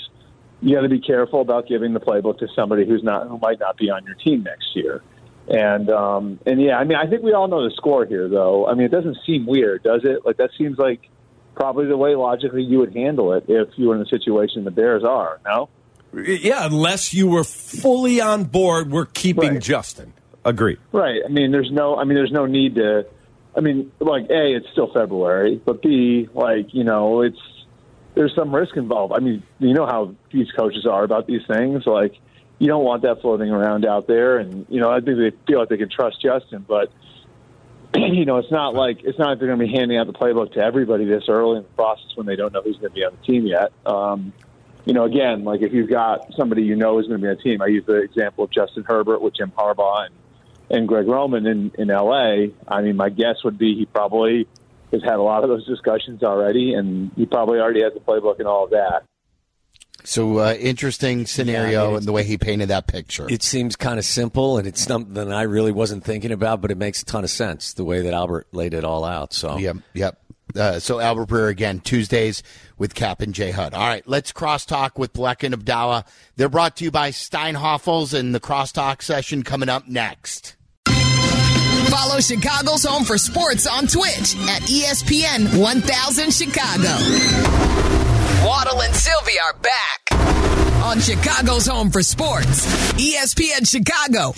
you 0.60 0.74
got 0.74 0.82
to 0.82 0.88
be 0.88 1.00
careful 1.00 1.40
about 1.40 1.66
giving 1.66 1.92
the 1.94 2.00
playbook 2.00 2.38
to 2.38 2.48
somebody 2.54 2.86
who's 2.86 3.02
not 3.02 3.26
who 3.28 3.38
might 3.38 3.58
not 3.58 3.76
be 3.76 3.90
on 3.90 4.04
your 4.04 4.14
team 4.14 4.44
next 4.44 4.74
year. 4.76 5.02
And 5.48 5.90
um, 5.90 6.38
and 6.46 6.60
yeah, 6.60 6.76
I 6.76 6.84
mean, 6.84 6.96
I 6.96 7.06
think 7.08 7.22
we 7.22 7.32
all 7.32 7.48
know 7.48 7.68
the 7.68 7.74
score 7.74 8.04
here, 8.04 8.28
though. 8.28 8.66
I 8.66 8.74
mean, 8.74 8.86
it 8.86 8.90
doesn't 8.90 9.18
seem 9.26 9.46
weird, 9.46 9.82
does 9.82 10.02
it? 10.04 10.24
Like 10.24 10.36
that 10.36 10.50
seems 10.56 10.78
like 10.78 11.08
probably 11.54 11.86
the 11.86 11.96
way 11.96 12.14
logically 12.14 12.62
you 12.62 12.78
would 12.78 12.94
handle 12.94 13.32
it 13.32 13.44
if 13.48 13.68
you 13.76 13.88
were 13.88 13.94
in 13.94 14.00
the 14.00 14.06
situation 14.06 14.64
the 14.64 14.70
Bears 14.70 15.02
are. 15.04 15.40
No. 15.44 15.68
Yeah, 16.14 16.66
unless 16.66 17.12
you 17.12 17.28
were 17.28 17.44
fully 17.44 18.20
on 18.20 18.44
board, 18.44 18.90
we're 18.90 19.06
keeping 19.06 19.54
right. 19.54 19.62
Justin. 19.62 20.12
Agree. 20.44 20.76
Right. 20.92 21.20
I 21.24 21.28
mean, 21.28 21.50
there's 21.50 21.70
no. 21.70 21.96
I 21.96 22.04
mean, 22.04 22.14
there's 22.14 22.32
no 22.32 22.46
need 22.46 22.76
to 22.76 23.06
I 23.56 23.60
mean, 23.60 23.90
like 24.00 24.24
a, 24.24 24.54
it's 24.54 24.66
still 24.72 24.92
February, 24.92 25.60
but 25.64 25.80
b, 25.82 26.28
like 26.34 26.74
you 26.74 26.84
know, 26.84 27.22
it's 27.22 27.38
there's 28.14 28.34
some 28.34 28.54
risk 28.54 28.76
involved. 28.76 29.14
I 29.16 29.20
mean, 29.20 29.42
you 29.58 29.74
know 29.74 29.86
how 29.86 30.14
these 30.32 30.50
coaches 30.52 30.86
are 30.86 31.04
about 31.04 31.26
these 31.26 31.42
things. 31.46 31.86
Like, 31.86 32.14
you 32.58 32.66
don't 32.68 32.84
want 32.84 33.02
that 33.02 33.20
floating 33.22 33.50
around 33.50 33.86
out 33.86 34.06
there, 34.06 34.38
and 34.38 34.66
you 34.68 34.80
know, 34.80 34.90
I 34.90 35.00
think 35.00 35.18
they 35.18 35.32
feel 35.46 35.60
like 35.60 35.70
they 35.70 35.78
can 35.78 35.88
trust 35.88 36.20
Justin, 36.20 36.64
but 36.68 36.92
you 37.94 38.26
know, 38.26 38.36
it's 38.36 38.50
not 38.50 38.74
like 38.74 39.02
it's 39.04 39.18
not 39.18 39.30
like 39.30 39.38
they're 39.38 39.48
going 39.48 39.60
to 39.60 39.66
be 39.66 39.72
handing 39.72 39.96
out 39.96 40.06
the 40.06 40.12
playbook 40.12 40.52
to 40.52 40.60
everybody 40.60 41.06
this 41.06 41.24
early 41.28 41.58
in 41.58 41.62
the 41.62 41.68
process 41.70 42.14
when 42.14 42.26
they 42.26 42.36
don't 42.36 42.52
know 42.52 42.62
who's 42.62 42.76
going 42.76 42.90
to 42.90 42.94
be 42.94 43.04
on 43.04 43.16
the 43.18 43.26
team 43.26 43.46
yet. 43.46 43.72
Um, 43.86 44.32
you 44.84 44.92
know, 44.92 45.04
again, 45.04 45.44
like 45.44 45.62
if 45.62 45.72
you've 45.72 45.90
got 45.90 46.32
somebody 46.34 46.62
you 46.62 46.76
know 46.76 46.98
is 46.98 47.06
going 47.06 47.20
to 47.20 47.24
be 47.24 47.28
on 47.28 47.36
the 47.36 47.42
team, 47.42 47.62
I 47.62 47.66
use 47.66 47.84
the 47.86 47.96
example 47.96 48.44
of 48.44 48.50
Justin 48.50 48.84
Herbert 48.84 49.20
with 49.20 49.34
Jim 49.34 49.52
Harbaugh 49.56 50.06
and 50.06 50.14
and 50.70 50.88
Greg 50.88 51.06
Roman 51.06 51.46
in, 51.46 51.72
in 51.78 51.88
LA, 51.88 52.46
I 52.68 52.82
mean, 52.82 52.96
my 52.96 53.08
guess 53.08 53.44
would 53.44 53.58
be 53.58 53.74
he 53.74 53.86
probably 53.86 54.48
has 54.92 55.02
had 55.02 55.14
a 55.14 55.22
lot 55.22 55.42
of 55.42 55.50
those 55.50 55.66
discussions 55.66 56.22
already, 56.22 56.74
and 56.74 57.10
he 57.16 57.26
probably 57.26 57.58
already 57.58 57.82
has 57.82 57.92
the 57.94 58.00
playbook 58.00 58.38
and 58.38 58.48
all 58.48 58.64
of 58.64 58.70
that. 58.70 59.04
So 60.04 60.38
uh, 60.38 60.54
interesting 60.54 61.26
scenario 61.26 61.70
yeah, 61.70 61.82
I 61.82 61.86
mean, 61.86 61.96
and 61.96 62.06
the 62.06 62.12
way 62.12 62.22
he 62.22 62.38
painted 62.38 62.68
that 62.68 62.86
picture. 62.86 63.26
It 63.28 63.42
seems 63.42 63.74
kind 63.74 63.98
of 63.98 64.04
simple, 64.04 64.58
and 64.58 64.66
it's 64.66 64.82
something 64.82 65.32
I 65.32 65.42
really 65.42 65.72
wasn't 65.72 66.04
thinking 66.04 66.30
about, 66.30 66.60
but 66.60 66.70
it 66.70 66.78
makes 66.78 67.02
a 67.02 67.04
ton 67.04 67.24
of 67.24 67.30
sense 67.30 67.72
the 67.72 67.84
way 67.84 68.02
that 68.02 68.14
Albert 68.14 68.46
laid 68.52 68.72
it 68.72 68.84
all 68.84 69.04
out. 69.04 69.32
So 69.32 69.56
yep, 69.58 69.76
yep. 69.94 70.20
Uh, 70.54 70.78
so 70.78 71.00
Albert 71.00 71.28
Breer 71.28 71.50
again 71.50 71.80
Tuesdays 71.80 72.42
with 72.78 72.94
Kap 72.94 73.20
and 73.20 73.34
J 73.34 73.50
Hood. 73.50 73.74
All 73.74 73.86
right, 73.86 74.06
let's 74.06 74.32
crosstalk 74.32 74.96
with 74.96 75.12
Bleck 75.12 75.42
and 75.42 75.54
Abdallah. 75.54 76.04
They're 76.36 76.48
brought 76.48 76.76
to 76.76 76.84
you 76.84 76.90
by 76.90 77.10
Steinhafels, 77.10 78.16
and 78.18 78.34
the 78.34 78.40
crosstalk 78.40 79.02
session 79.02 79.42
coming 79.42 79.68
up 79.68 79.88
next. 79.88 80.55
Follow 81.96 82.20
Chicago's 82.20 82.84
Home 82.84 83.04
for 83.04 83.16
Sports 83.16 83.66
on 83.66 83.86
Twitch 83.86 84.36
at 84.50 84.60
ESPN 84.68 85.58
1000 85.58 86.30
Chicago. 86.30 86.92
Waddle 88.46 88.82
and 88.82 88.94
Silvy 88.94 89.32
are 89.42 89.54
back 89.54 90.82
on 90.84 91.00
Chicago's 91.00 91.66
Home 91.66 91.90
for 91.90 92.02
Sports, 92.02 92.66
ESPN 92.96 93.66
Chicago. 93.66 94.34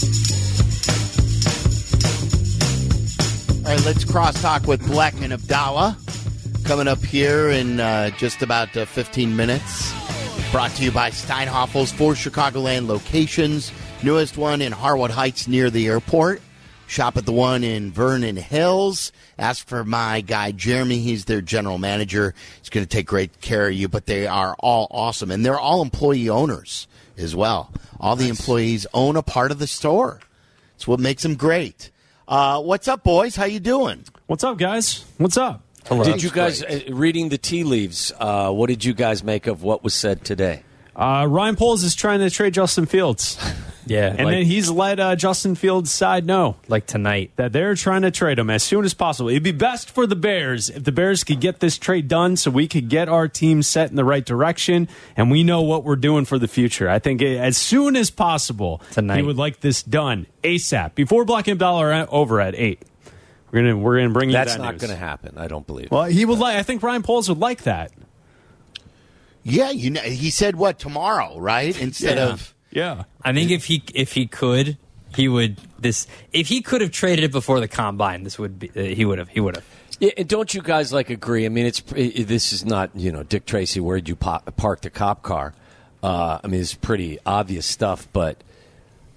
All 3.66 3.74
right, 3.74 3.84
let's 3.84 4.04
crosstalk 4.04 4.68
with 4.68 4.80
Bleck 4.82 5.20
and 5.20 5.32
Abdallah. 5.32 5.98
Coming 6.62 6.86
up 6.86 7.02
here 7.04 7.48
in 7.48 7.80
uh, 7.80 8.10
just 8.10 8.42
about 8.42 8.76
uh, 8.76 8.84
15 8.84 9.34
minutes. 9.34 9.92
Brought 10.52 10.70
to 10.76 10.84
you 10.84 10.92
by 10.92 11.10
Steinhafels, 11.10 11.92
four 11.92 12.12
Chicagoland 12.12 12.86
locations. 12.86 13.72
Newest 14.04 14.38
one 14.38 14.62
in 14.62 14.70
Harwood 14.70 15.10
Heights 15.10 15.48
near 15.48 15.70
the 15.70 15.88
airport. 15.88 16.40
Shop 16.88 17.18
at 17.18 17.26
the 17.26 17.33
one 17.33 17.64
in 17.64 17.92
Vernon 17.92 18.37
Hills. 18.37 19.12
Ask 19.38 19.68
for 19.68 19.85
my 19.85 20.23
guy 20.23 20.52
Jeremy. 20.52 21.00
He's 21.00 21.26
their 21.26 21.42
general 21.42 21.76
manager. 21.76 22.35
He's 22.61 22.71
going 22.71 22.85
to 22.85 22.88
take 22.88 23.07
great 23.07 23.42
care 23.42 23.68
of 23.68 23.75
you, 23.75 23.88
but 23.88 24.07
they 24.07 24.26
are 24.26 24.57
all 24.59 24.88
awesome. 24.90 25.30
And 25.30 25.45
they're 25.45 25.59
all 25.59 25.83
employee 25.83 26.30
owners 26.30 26.88
as 27.18 27.37
well. 27.37 27.71
All 28.00 28.16
the 28.16 28.30
employees 28.30 28.87
own 28.95 29.16
a 29.16 29.23
part 29.23 29.50
of 29.50 29.59
the 29.59 29.66
store. 29.66 30.21
It's 30.76 30.88
what 30.88 30.99
makes 30.99 31.23
them 31.23 31.35
great. 31.35 31.90
Uh, 32.26 32.62
what's 32.62 32.88
up, 32.88 33.04
boys? 33.04 33.37
How 33.37 33.45
you 33.45 33.61
doing? 33.61 34.04
What's 34.26 34.42
up, 34.42 34.57
guys? 34.57 35.04
What's 35.18 35.37
up? 35.37 35.61
Hello. 35.85 36.04
Did 36.04 36.23
you 36.23 36.30
guys, 36.30 36.62
uh, 36.62 36.80
reading 36.88 37.28
the 37.28 37.38
tea 37.38 37.64
leaves, 37.64 38.12
uh, 38.18 38.50
what 38.50 38.68
did 38.68 38.83
you 38.83 38.95
guys 38.95 39.23
make 39.23 39.47
of 39.47 39.62
what 39.62 39.85
was 39.85 39.92
said 39.92 40.25
today? 40.25 40.62
Uh, 40.98 41.26
Ryan 41.28 41.54
Poles 41.56 41.84
is 41.84 41.94
trying 41.94 42.18
to 42.20 42.28
trade 42.28 42.54
Justin 42.54 42.86
Fields. 42.86 43.38
Yeah, 43.88 44.08
and 44.08 44.26
like, 44.26 44.34
then 44.34 44.44
he's 44.44 44.70
let 44.70 45.00
uh, 45.00 45.16
Justin 45.16 45.54
Fields' 45.54 45.90
side 45.90 46.26
know, 46.26 46.56
like 46.68 46.84
tonight, 46.86 47.30
that 47.36 47.54
they're 47.54 47.74
trying 47.74 48.02
to 48.02 48.10
trade 48.10 48.38
him 48.38 48.50
as 48.50 48.62
soon 48.62 48.84
as 48.84 48.92
possible. 48.92 49.30
It'd 49.30 49.42
be 49.42 49.50
best 49.50 49.90
for 49.90 50.06
the 50.06 50.14
Bears 50.14 50.68
if 50.68 50.84
the 50.84 50.92
Bears 50.92 51.24
could 51.24 51.40
get 51.40 51.60
this 51.60 51.78
trade 51.78 52.06
done, 52.06 52.36
so 52.36 52.50
we 52.50 52.68
could 52.68 52.90
get 52.90 53.08
our 53.08 53.28
team 53.28 53.62
set 53.62 53.88
in 53.88 53.96
the 53.96 54.04
right 54.04 54.24
direction, 54.24 54.88
and 55.16 55.30
we 55.30 55.42
know 55.42 55.62
what 55.62 55.84
we're 55.84 55.96
doing 55.96 56.26
for 56.26 56.38
the 56.38 56.48
future. 56.48 56.86
I 56.88 56.98
think 56.98 57.22
as 57.22 57.56
soon 57.56 57.96
as 57.96 58.10
possible, 58.10 58.82
tonight, 58.92 59.16
he 59.16 59.22
would 59.22 59.38
like 59.38 59.60
this 59.60 59.82
done 59.82 60.26
asap 60.44 60.94
before 60.94 61.24
Bleck 61.24 61.48
and 61.48 61.58
Bell 61.58 61.76
are 61.76 62.06
over 62.10 62.42
at 62.42 62.54
eight. 62.54 62.82
We're 63.50 63.62
gonna 63.62 63.78
we're 63.78 64.00
gonna 64.00 64.12
bring 64.12 64.28
you 64.28 64.34
That's 64.34 64.52
that 64.52 64.60
not 64.60 64.72
news. 64.72 64.82
going 64.82 64.92
to 64.92 64.98
happen. 64.98 65.38
I 65.38 65.48
don't 65.48 65.66
believe. 65.66 65.90
Well, 65.90 66.04
he 66.04 66.26
would 66.26 66.38
like. 66.38 66.58
I 66.58 66.62
think 66.62 66.82
Ryan 66.82 67.02
Poles 67.02 67.30
would 67.30 67.38
like 67.38 67.62
that. 67.62 67.90
Yeah, 69.48 69.70
you 69.70 69.90
know, 69.90 70.00
he 70.00 70.30
said 70.30 70.56
what 70.56 70.78
tomorrow, 70.78 71.38
right? 71.38 71.78
Instead 71.80 72.18
Yeah. 72.18 72.28
of 72.32 72.54
Yeah. 72.70 73.04
I 73.22 73.32
think 73.32 73.50
if 73.50 73.64
he 73.64 73.82
if 73.94 74.12
he 74.12 74.26
could, 74.26 74.76
he 75.14 75.26
would 75.28 75.56
this. 75.78 76.06
If 76.32 76.48
he 76.48 76.60
could 76.62 76.80
have 76.82 76.90
traded 76.90 77.24
it 77.24 77.32
before 77.32 77.60
the 77.60 77.68
combine, 77.68 78.24
this 78.24 78.38
would 78.38 78.58
be. 78.58 78.70
Uh, 78.76 78.82
he 78.94 79.04
would 79.04 79.18
have. 79.18 79.28
He 79.30 79.40
would 79.40 79.56
have. 79.56 79.64
Yeah, 80.00 80.10
and 80.16 80.28
don't 80.28 80.52
you 80.54 80.60
guys 80.62 80.92
like 80.92 81.10
agree? 81.10 81.44
I 81.46 81.48
mean, 81.48 81.66
it's 81.66 81.82
it, 81.96 82.28
this 82.28 82.52
is 82.52 82.64
not 82.64 82.90
you 82.94 83.10
know 83.10 83.22
Dick 83.22 83.46
Tracy. 83.46 83.80
Where'd 83.80 84.08
you 84.08 84.14
pop, 84.16 84.54
park 84.56 84.82
the 84.82 84.90
cop 84.90 85.22
car? 85.22 85.54
Uh, 86.02 86.38
I 86.44 86.46
mean, 86.46 86.60
it's 86.60 86.74
pretty 86.74 87.18
obvious 87.26 87.66
stuff, 87.66 88.06
but 88.12 88.36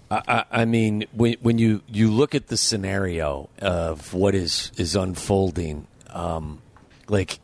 I, 0.10 0.22
I, 0.28 0.62
I 0.62 0.66
mean, 0.66 1.06
when 1.12 1.36
when 1.42 1.58
you 1.60 1.82
you 1.88 2.10
look 2.10 2.34
at 2.34 2.48
the 2.48 2.58
scenario 2.58 3.50
of 3.60 4.14
what 4.14 4.34
is 4.34 4.72
is 4.78 4.96
unfolding, 4.96 5.86
um, 6.10 6.62
like 7.10 7.40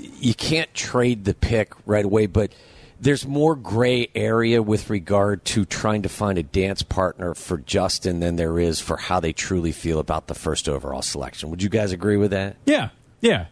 you 0.00 0.34
can't 0.34 0.72
trade 0.74 1.24
the 1.24 1.34
pick 1.34 1.72
right 1.86 2.04
away, 2.04 2.26
but 2.26 2.52
there's 3.00 3.26
more 3.26 3.56
gray 3.56 4.08
area 4.14 4.62
with 4.62 4.90
regard 4.90 5.44
to 5.46 5.64
trying 5.64 6.02
to 6.02 6.08
find 6.08 6.36
a 6.38 6.42
dance 6.42 6.82
partner 6.82 7.34
for 7.34 7.58
Justin 7.58 8.20
than 8.20 8.36
there 8.36 8.58
is 8.58 8.78
for 8.80 8.96
how 8.98 9.20
they 9.20 9.32
truly 9.32 9.72
feel 9.72 9.98
about 9.98 10.26
the 10.26 10.34
first 10.34 10.68
overall 10.68 11.02
selection. 11.02 11.48
Would 11.50 11.62
you 11.62 11.70
guys 11.70 11.92
agree 11.92 12.16
with 12.18 12.32
that? 12.32 12.56
Yeah. 12.66 12.90
Yeah. 13.20 13.46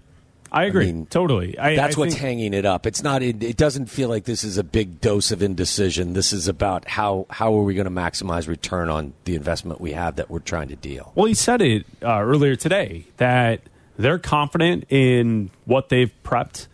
I 0.51 0.65
agree. 0.65 0.87
mean, 0.87 1.05
totally. 1.07 1.59
I, 1.59 1.77
That's 1.77 1.97
I 1.97 2.01
what's 2.01 2.15
think- 2.15 2.23
hanging 2.23 2.55
it 2.55 2.65
up. 2.65 2.87
It's 2.87 3.03
not. 3.03 3.23
It, 3.23 3.43
it 3.43 3.59
doesn't 3.59 3.87
feel 3.87 4.09
like 4.09 4.25
this 4.25 4.45
is 4.45 4.57
a 4.57 4.65
big 4.65 4.99
dose 4.99 5.31
of 5.31 5.43
indecision. 5.43 6.15
This 6.15 6.33
is 6.33 6.49
about 6.49 6.89
how 6.89 7.27
how 7.29 7.55
are 7.55 7.63
we 7.63 7.75
going 7.75 7.85
to 7.85 7.91
maximize 7.91 8.49
return 8.49 8.89
on 8.89 9.13
the 9.25 9.35
investment 9.35 9.79
we 9.79 9.93
have 9.93 10.17
that 10.17 10.31
we're 10.31 10.39
trying 10.39 10.69
to 10.69 10.77
deal. 10.77 11.13
Well, 11.15 11.27
he 11.27 11.35
said 11.35 11.61
it 11.61 11.85
uh, 12.03 12.21
earlier 12.23 12.57
today 12.57 13.05
that 13.19 13.61
they're 13.99 14.19
confident 14.19 14.85
in 14.89 15.51
what 15.65 15.89
they've 15.89 16.13
prepped 16.23 16.69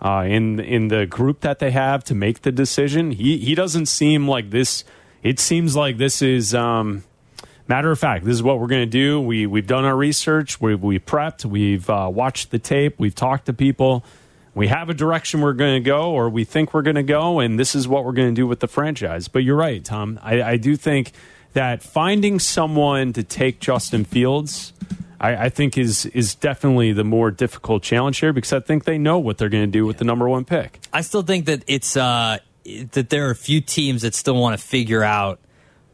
uh, 0.00 0.24
in 0.26 0.58
in 0.58 0.88
the 0.88 1.06
group 1.06 1.40
that 1.40 1.60
they 1.60 1.70
have 1.70 2.02
to 2.04 2.14
make 2.14 2.42
the 2.42 2.50
decision. 2.50 3.12
He 3.12 3.38
he 3.38 3.54
doesn't 3.54 3.86
seem 3.86 4.26
like 4.26 4.50
this. 4.50 4.84
It 5.22 5.38
seems 5.38 5.76
like 5.76 5.98
this 5.98 6.20
is 6.20 6.54
um, 6.54 7.04
matter 7.68 7.92
of 7.92 7.98
fact. 7.98 8.24
This 8.24 8.34
is 8.34 8.42
what 8.42 8.58
we're 8.58 8.66
going 8.66 8.82
to 8.82 8.90
do. 8.90 9.20
We 9.20 9.46
we've 9.46 9.66
done 9.66 9.84
our 9.84 9.96
research. 9.96 10.60
We 10.60 10.74
we 10.74 10.98
prepped. 10.98 11.44
We've 11.44 11.88
uh, 11.88 12.10
watched 12.12 12.50
the 12.50 12.58
tape. 12.58 12.98
We've 12.98 13.14
talked 13.14 13.46
to 13.46 13.52
people. 13.52 14.04
We 14.54 14.68
have 14.68 14.90
a 14.90 14.94
direction 14.94 15.40
we're 15.40 15.54
going 15.54 15.82
to 15.82 15.86
go, 15.88 16.10
or 16.10 16.28
we 16.28 16.44
think 16.44 16.74
we're 16.74 16.82
going 16.82 16.96
to 16.96 17.02
go, 17.02 17.40
and 17.40 17.58
this 17.58 17.74
is 17.74 17.88
what 17.88 18.04
we're 18.04 18.12
going 18.12 18.28
to 18.28 18.34
do 18.34 18.46
with 18.46 18.60
the 18.60 18.68
franchise. 18.68 19.28
But 19.28 19.44
you're 19.44 19.56
right, 19.56 19.82
Tom. 19.82 20.20
I, 20.22 20.42
I 20.42 20.56
do 20.58 20.76
think 20.76 21.12
that 21.54 21.82
finding 21.82 22.38
someone 22.38 23.14
to 23.14 23.22
take 23.22 23.60
Justin 23.60 24.04
Fields, 24.04 24.74
I, 25.22 25.44
I 25.44 25.48
think 25.48 25.78
is 25.78 26.04
is 26.06 26.34
definitely 26.34 26.92
the 26.92 27.04
more 27.04 27.30
difficult 27.30 27.82
challenge 27.82 28.18
here 28.18 28.32
because 28.32 28.52
I 28.52 28.60
think 28.60 28.84
they 28.84 28.98
know 28.98 29.18
what 29.18 29.38
they're 29.38 29.48
going 29.48 29.64
to 29.64 29.70
do 29.70 29.86
with 29.86 29.98
the 29.98 30.04
number 30.04 30.28
one 30.28 30.44
pick. 30.44 30.80
I 30.92 31.02
still 31.02 31.22
think 31.22 31.46
that 31.46 31.62
it's 31.68 31.96
uh, 31.96 32.38
that 32.90 33.08
there 33.08 33.28
are 33.28 33.30
a 33.30 33.36
few 33.36 33.60
teams 33.60 34.02
that 34.02 34.14
still 34.14 34.34
want 34.34 34.58
to 34.58 34.64
figure 34.64 35.04
out 35.04 35.38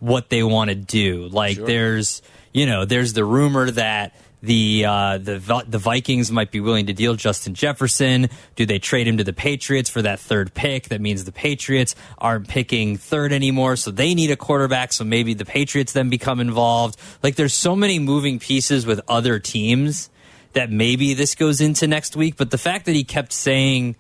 what 0.01 0.31
they 0.31 0.43
want 0.43 0.71
to 0.71 0.75
do. 0.75 1.29
Like 1.29 1.59
there's 1.59 2.23
you 2.53 2.65
know 2.67 2.87
there's 2.87 3.13
the 3.13 3.25
rumor 3.25 3.71
that 3.71 4.17
the 4.43 4.85
uh, 4.85 5.19
the 5.19 5.65
the 5.67 5.79
Vikings 5.79 6.31
might 6.31 6.51
be 6.51 6.61
willing 6.61 6.87
to 6.87 6.93
deal 6.93 7.15
Justin 7.15 7.55
Jefferson. 7.55 8.29
Do 8.57 8.67
they 8.67 8.79
trade 8.79 9.09
him 9.09 9.17
to 9.19 9.25
the 9.25 9.33
Patriots 9.33 9.91
for 9.91 10.03
that 10.03 10.21
third 10.21 10.55
pick? 10.55 10.89
That 10.89 11.01
means 11.01 11.25
the 11.25 11.33
Patriots 11.33 11.95
aren't 12.19 12.49
picking 12.49 12.97
third 12.97 13.33
anymore, 13.33 13.77
so 13.77 13.91
they 13.91 14.15
need 14.15 14.31
a 14.31 14.37
quarterback. 14.37 14.93
So 14.93 15.05
maybe 15.05 15.35
the 15.35 15.45
Patriots 15.45 15.93
then 15.93 16.09
become 16.09 16.41
involved. 16.41 16.99
Like 17.23 17.35
there's 17.35 17.55
so 17.55 17.75
many 17.75 17.99
moving 17.99 18.39
pieces 18.39 18.87
with 18.87 19.01
other 19.09 19.39
teams 19.39 20.11
that 20.53 20.71
maybe 20.71 21.15
this 21.15 21.35
goes 21.35 21.61
into 21.61 21.87
next 21.87 22.17
week. 22.17 22.37
But 22.37 22.51
the 22.51 22.59
fact 22.59 22.87
that 22.87 22.95
he 22.95 23.05
kept 23.05 23.33
saying 23.33 23.97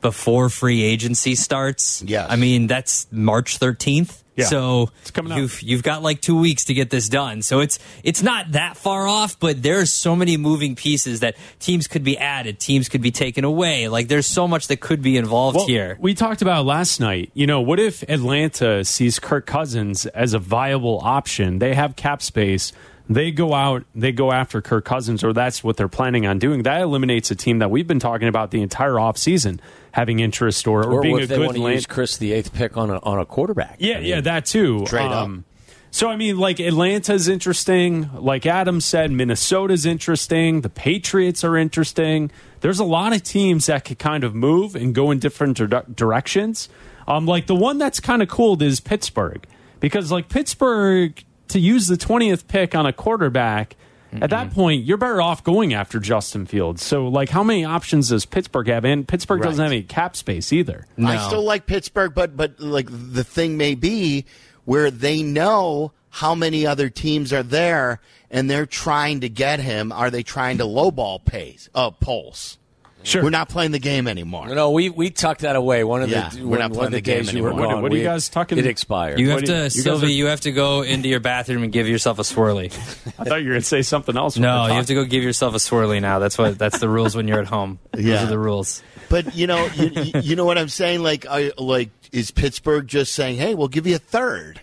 before 0.00 0.50
free 0.50 0.82
agency 0.82 1.34
starts. 1.34 2.02
Yes. 2.02 2.26
I 2.28 2.36
mean, 2.36 2.66
that's 2.66 3.06
March 3.10 3.58
13th. 3.58 4.23
Yeah. 4.36 4.46
So 4.46 4.90
It's 5.02 5.10
coming 5.12 5.32
up. 5.32 5.38
you've 5.38 5.62
you've 5.62 5.82
got 5.84 6.02
like 6.02 6.20
2 6.20 6.38
weeks 6.38 6.64
to 6.64 6.74
get 6.74 6.90
this 6.90 7.08
done. 7.08 7.42
So 7.42 7.60
it's 7.60 7.78
it's 8.02 8.22
not 8.22 8.52
that 8.52 8.76
far 8.76 9.06
off, 9.06 9.38
but 9.38 9.62
there's 9.62 9.92
so 9.92 10.16
many 10.16 10.36
moving 10.36 10.74
pieces 10.74 11.20
that 11.20 11.36
teams 11.60 11.86
could 11.86 12.02
be 12.02 12.18
added, 12.18 12.58
teams 12.58 12.88
could 12.88 13.00
be 13.02 13.12
taken 13.12 13.44
away. 13.44 13.86
Like 13.88 14.08
there's 14.08 14.26
so 14.26 14.48
much 14.48 14.66
that 14.68 14.80
could 14.80 15.02
be 15.02 15.16
involved 15.16 15.56
Well, 15.56 15.66
here. 15.66 15.96
We 16.00 16.14
talked 16.14 16.42
about 16.42 16.66
last 16.66 16.98
night. 16.98 17.30
You 17.34 17.46
know, 17.46 17.60
what 17.60 17.78
if 17.78 18.02
Atlanta 18.08 18.84
sees 18.84 19.18
Kirk 19.20 19.46
Cousins 19.46 20.06
as 20.06 20.34
a 20.34 20.38
viable 20.40 21.00
option? 21.02 21.60
They 21.60 21.74
have 21.74 21.94
cap 21.94 22.20
space. 22.20 22.72
They 23.08 23.30
go 23.32 23.52
out, 23.52 23.84
they 23.94 24.12
go 24.12 24.32
after 24.32 24.62
Kirk 24.62 24.86
Cousins, 24.86 25.22
or 25.22 25.34
that's 25.34 25.62
what 25.62 25.76
they're 25.76 25.88
planning 25.88 26.26
on 26.26 26.38
doing. 26.38 26.62
That 26.62 26.80
eliminates 26.80 27.30
a 27.30 27.34
team 27.34 27.58
that 27.58 27.70
we've 27.70 27.86
been 27.86 27.98
talking 28.00 28.28
about 28.28 28.50
the 28.50 28.62
entire 28.62 28.94
offseason 28.94 29.60
having 29.92 30.20
interest 30.20 30.66
or, 30.66 30.82
or, 30.82 30.92
Or, 30.94 31.02
being 31.02 31.18
a 31.20 31.26
they 31.26 31.36
good 31.36 31.44
want 31.44 31.56
to 31.56 31.62
land- 31.62 31.74
use 31.76 31.86
Chris 31.86 32.16
the 32.16 32.32
eighth 32.32 32.54
pick 32.54 32.76
on 32.78 32.88
a 32.90 32.98
on 33.00 33.18
a 33.18 33.26
quarterback? 33.26 33.76
Yeah, 33.78 33.96
I 33.96 33.98
mean, 33.98 34.06
yeah, 34.08 34.20
that 34.22 34.46
too. 34.46 34.86
Um, 34.92 35.38
up. 35.38 35.44
So 35.90 36.08
I 36.08 36.16
mean, 36.16 36.38
like 36.38 36.58
Atlanta's 36.60 37.28
interesting. 37.28 38.08
Like 38.14 38.46
Adam 38.46 38.80
said, 38.80 39.12
Minnesota's 39.12 39.84
interesting. 39.86 40.62
The 40.62 40.70
Patriots 40.70 41.44
are 41.44 41.56
interesting. 41.58 42.30
There's 42.60 42.80
a 42.80 42.84
lot 42.84 43.12
of 43.14 43.22
teams 43.22 43.66
that 43.66 43.84
could 43.84 43.98
kind 43.98 44.24
of 44.24 44.34
move 44.34 44.74
and 44.74 44.94
go 44.94 45.10
in 45.10 45.18
different 45.18 45.58
dir- 45.58 45.84
directions. 45.94 46.70
Um, 47.06 47.26
like 47.26 47.46
the 47.48 47.54
one 47.54 47.76
that's 47.76 48.00
kind 48.00 48.22
of 48.22 48.28
cool 48.30 48.60
is 48.62 48.80
Pittsburgh 48.80 49.46
because 49.78 50.10
like 50.10 50.30
Pittsburgh 50.30 51.22
to 51.48 51.58
use 51.58 51.86
the 51.86 51.96
twentieth 51.96 52.48
pick 52.48 52.74
on 52.74 52.86
a 52.86 52.92
quarterback. 52.92 53.76
At 54.22 54.30
that 54.30 54.52
point, 54.52 54.84
you're 54.84 54.96
better 54.96 55.20
off 55.20 55.42
going 55.42 55.74
after 55.74 55.98
Justin 55.98 56.46
Fields. 56.46 56.84
So, 56.84 57.08
like, 57.08 57.30
how 57.30 57.42
many 57.42 57.64
options 57.64 58.10
does 58.10 58.24
Pittsburgh 58.24 58.68
have? 58.68 58.84
And 58.84 59.08
Pittsburgh 59.08 59.42
doesn't 59.42 59.60
have 59.60 59.72
any 59.72 59.82
cap 59.82 60.14
space 60.14 60.52
either. 60.52 60.86
I 60.96 61.26
still 61.26 61.42
like 61.42 61.66
Pittsburgh, 61.66 62.14
but 62.14 62.36
but 62.36 62.60
like 62.60 62.86
the 62.90 63.24
thing 63.24 63.56
may 63.56 63.74
be 63.74 64.24
where 64.64 64.92
they 64.92 65.24
know 65.24 65.90
how 66.10 66.36
many 66.36 66.64
other 66.64 66.88
teams 66.88 67.32
are 67.32 67.42
there, 67.42 68.00
and 68.30 68.48
they're 68.48 68.66
trying 68.66 69.22
to 69.22 69.28
get 69.28 69.58
him. 69.58 69.90
Are 69.90 70.10
they 70.10 70.22
trying 70.22 70.58
to 70.58 70.64
lowball 70.64 71.24
pays? 71.24 71.68
Uh, 71.74 71.90
Poles. 71.90 72.58
Sure. 73.04 73.22
We're 73.22 73.30
not 73.30 73.48
playing 73.50 73.70
the 73.72 73.78
game 73.78 74.08
anymore. 74.08 74.48
No, 74.48 74.70
we 74.70 74.88
we 74.90 75.10
tucked 75.10 75.42
that 75.42 75.56
away. 75.56 75.84
One 75.84 76.02
of 76.02 76.08
Yeah, 76.08 76.30
the 76.30 76.42
we're 76.42 76.48
one, 76.50 76.58
not 76.58 76.72
playing 76.72 76.90
the 76.90 76.96
the 76.96 77.00
game 77.02 77.18
days 77.24 77.32
you 77.34 77.42
were 77.42 77.50
anymore. 77.50 77.66
What- 77.68 77.74
gone. 77.74 77.82
what 77.82 77.92
are 77.92 77.96
you 77.96 78.02
guys 78.02 78.28
talking- 78.30 78.58
about? 78.58 78.66
It 78.66 78.70
expired. 78.70 79.20
You 79.20 79.30
have 79.30 79.40
do 79.40 79.46
to, 79.46 79.52
you- 79.52 79.58
you 79.74 79.82
guys 79.84 80.02
are- 80.02 80.06
you 80.08 80.26
have 80.26 80.40
to 80.40 80.52
go 80.52 80.82
into 80.82 81.08
your 81.08 81.20
bathroom 81.20 81.62
and 81.62 81.72
give 81.72 81.86
yourself 81.86 82.18
a 82.18 82.22
swirly. 82.22 82.66
I 83.18 83.24
thought 83.24 83.42
you 83.42 83.48
were 83.48 83.52
going 83.54 83.60
to 83.60 83.66
say 83.66 83.82
something 83.82 84.16
else. 84.16 84.36
No, 84.38 84.66
you 84.66 84.72
have 84.72 84.86
to 84.86 84.94
go 84.94 85.04
give 85.04 85.22
yourself 85.22 85.54
a 85.54 85.58
swirly 85.58 86.00
now. 86.00 86.18
That's 86.18 86.38
what. 86.38 86.58
That's 86.58 86.78
the 86.78 86.88
rules 86.88 87.14
when 87.14 87.28
you're 87.28 87.40
at 87.40 87.46
home. 87.46 87.78
Those 87.92 88.04
Yeah. 88.04 88.24
are 88.24 88.26
the 88.26 88.38
rules. 88.38 88.82
But 89.10 89.34
you 89.36 89.46
know, 89.46 89.66
you, 89.76 89.90
you- 90.02 90.20
you 90.22 90.36
know 90.36 90.46
what 90.46 90.56
I'm 90.58 90.68
saying? 90.70 91.02
Like, 91.02 91.26
I, 91.26 91.52
like 91.58 91.90
is 92.10 92.30
Pittsburgh 92.30 92.86
just 92.88 93.12
saying, 93.12 93.36
"Hey, 93.36 93.54
we'll 93.54 93.68
give 93.68 93.86
you 93.86 93.96
a 93.96 93.98
third. 93.98 94.60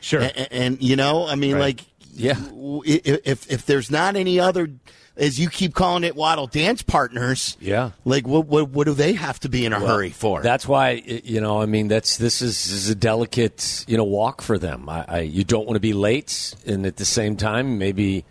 Sure. 0.00 0.20
And, 0.20 0.48
and 0.50 0.82
you 0.82 0.94
know, 0.96 1.26
I 1.26 1.36
mean, 1.36 1.58
like, 1.58 1.80
Yeah. 2.14 2.34
w- 2.34 2.82
i- 2.86 3.00
if 3.24 3.50
if 3.50 3.64
there's 3.66 3.90
not 3.90 4.14
any 4.14 4.38
other, 4.38 4.68
as 5.18 5.38
you 5.38 5.50
keep 5.50 5.74
calling 5.74 6.04
it, 6.04 6.14
Waddle 6.16 6.46
dance 6.46 6.82
partners. 6.82 7.56
Yeah. 7.60 7.90
Like, 8.04 8.26
what 8.26 8.46
what 8.46 8.70
what 8.70 8.86
do 8.86 8.94
they 8.94 9.12
have 9.14 9.40
to 9.40 9.48
be 9.48 9.66
in 9.66 9.72
a 9.72 9.80
hurry 9.80 10.10
for? 10.10 10.40
That's 10.42 10.66
why 10.66 11.02
you 11.04 11.40
know. 11.40 11.60
I 11.60 11.66
mean, 11.66 11.88
that's 11.88 12.16
this 12.16 12.40
is, 12.40 12.52
this 12.64 12.72
is 12.72 12.90
a 12.90 12.94
delicate 12.94 13.84
you 13.88 13.96
know 13.96 14.04
walk 14.04 14.40
for 14.42 14.58
them. 14.58 14.88
I, 14.88 15.04
I 15.08 15.20
you 15.20 15.44
don't 15.44 15.66
want 15.66 15.76
to 15.76 15.80
be 15.80 15.92
late, 15.92 16.54
and 16.66 16.86
at 16.86 16.96
the 16.96 17.04
same 17.04 17.36
time, 17.36 17.78
maybe 17.78 18.24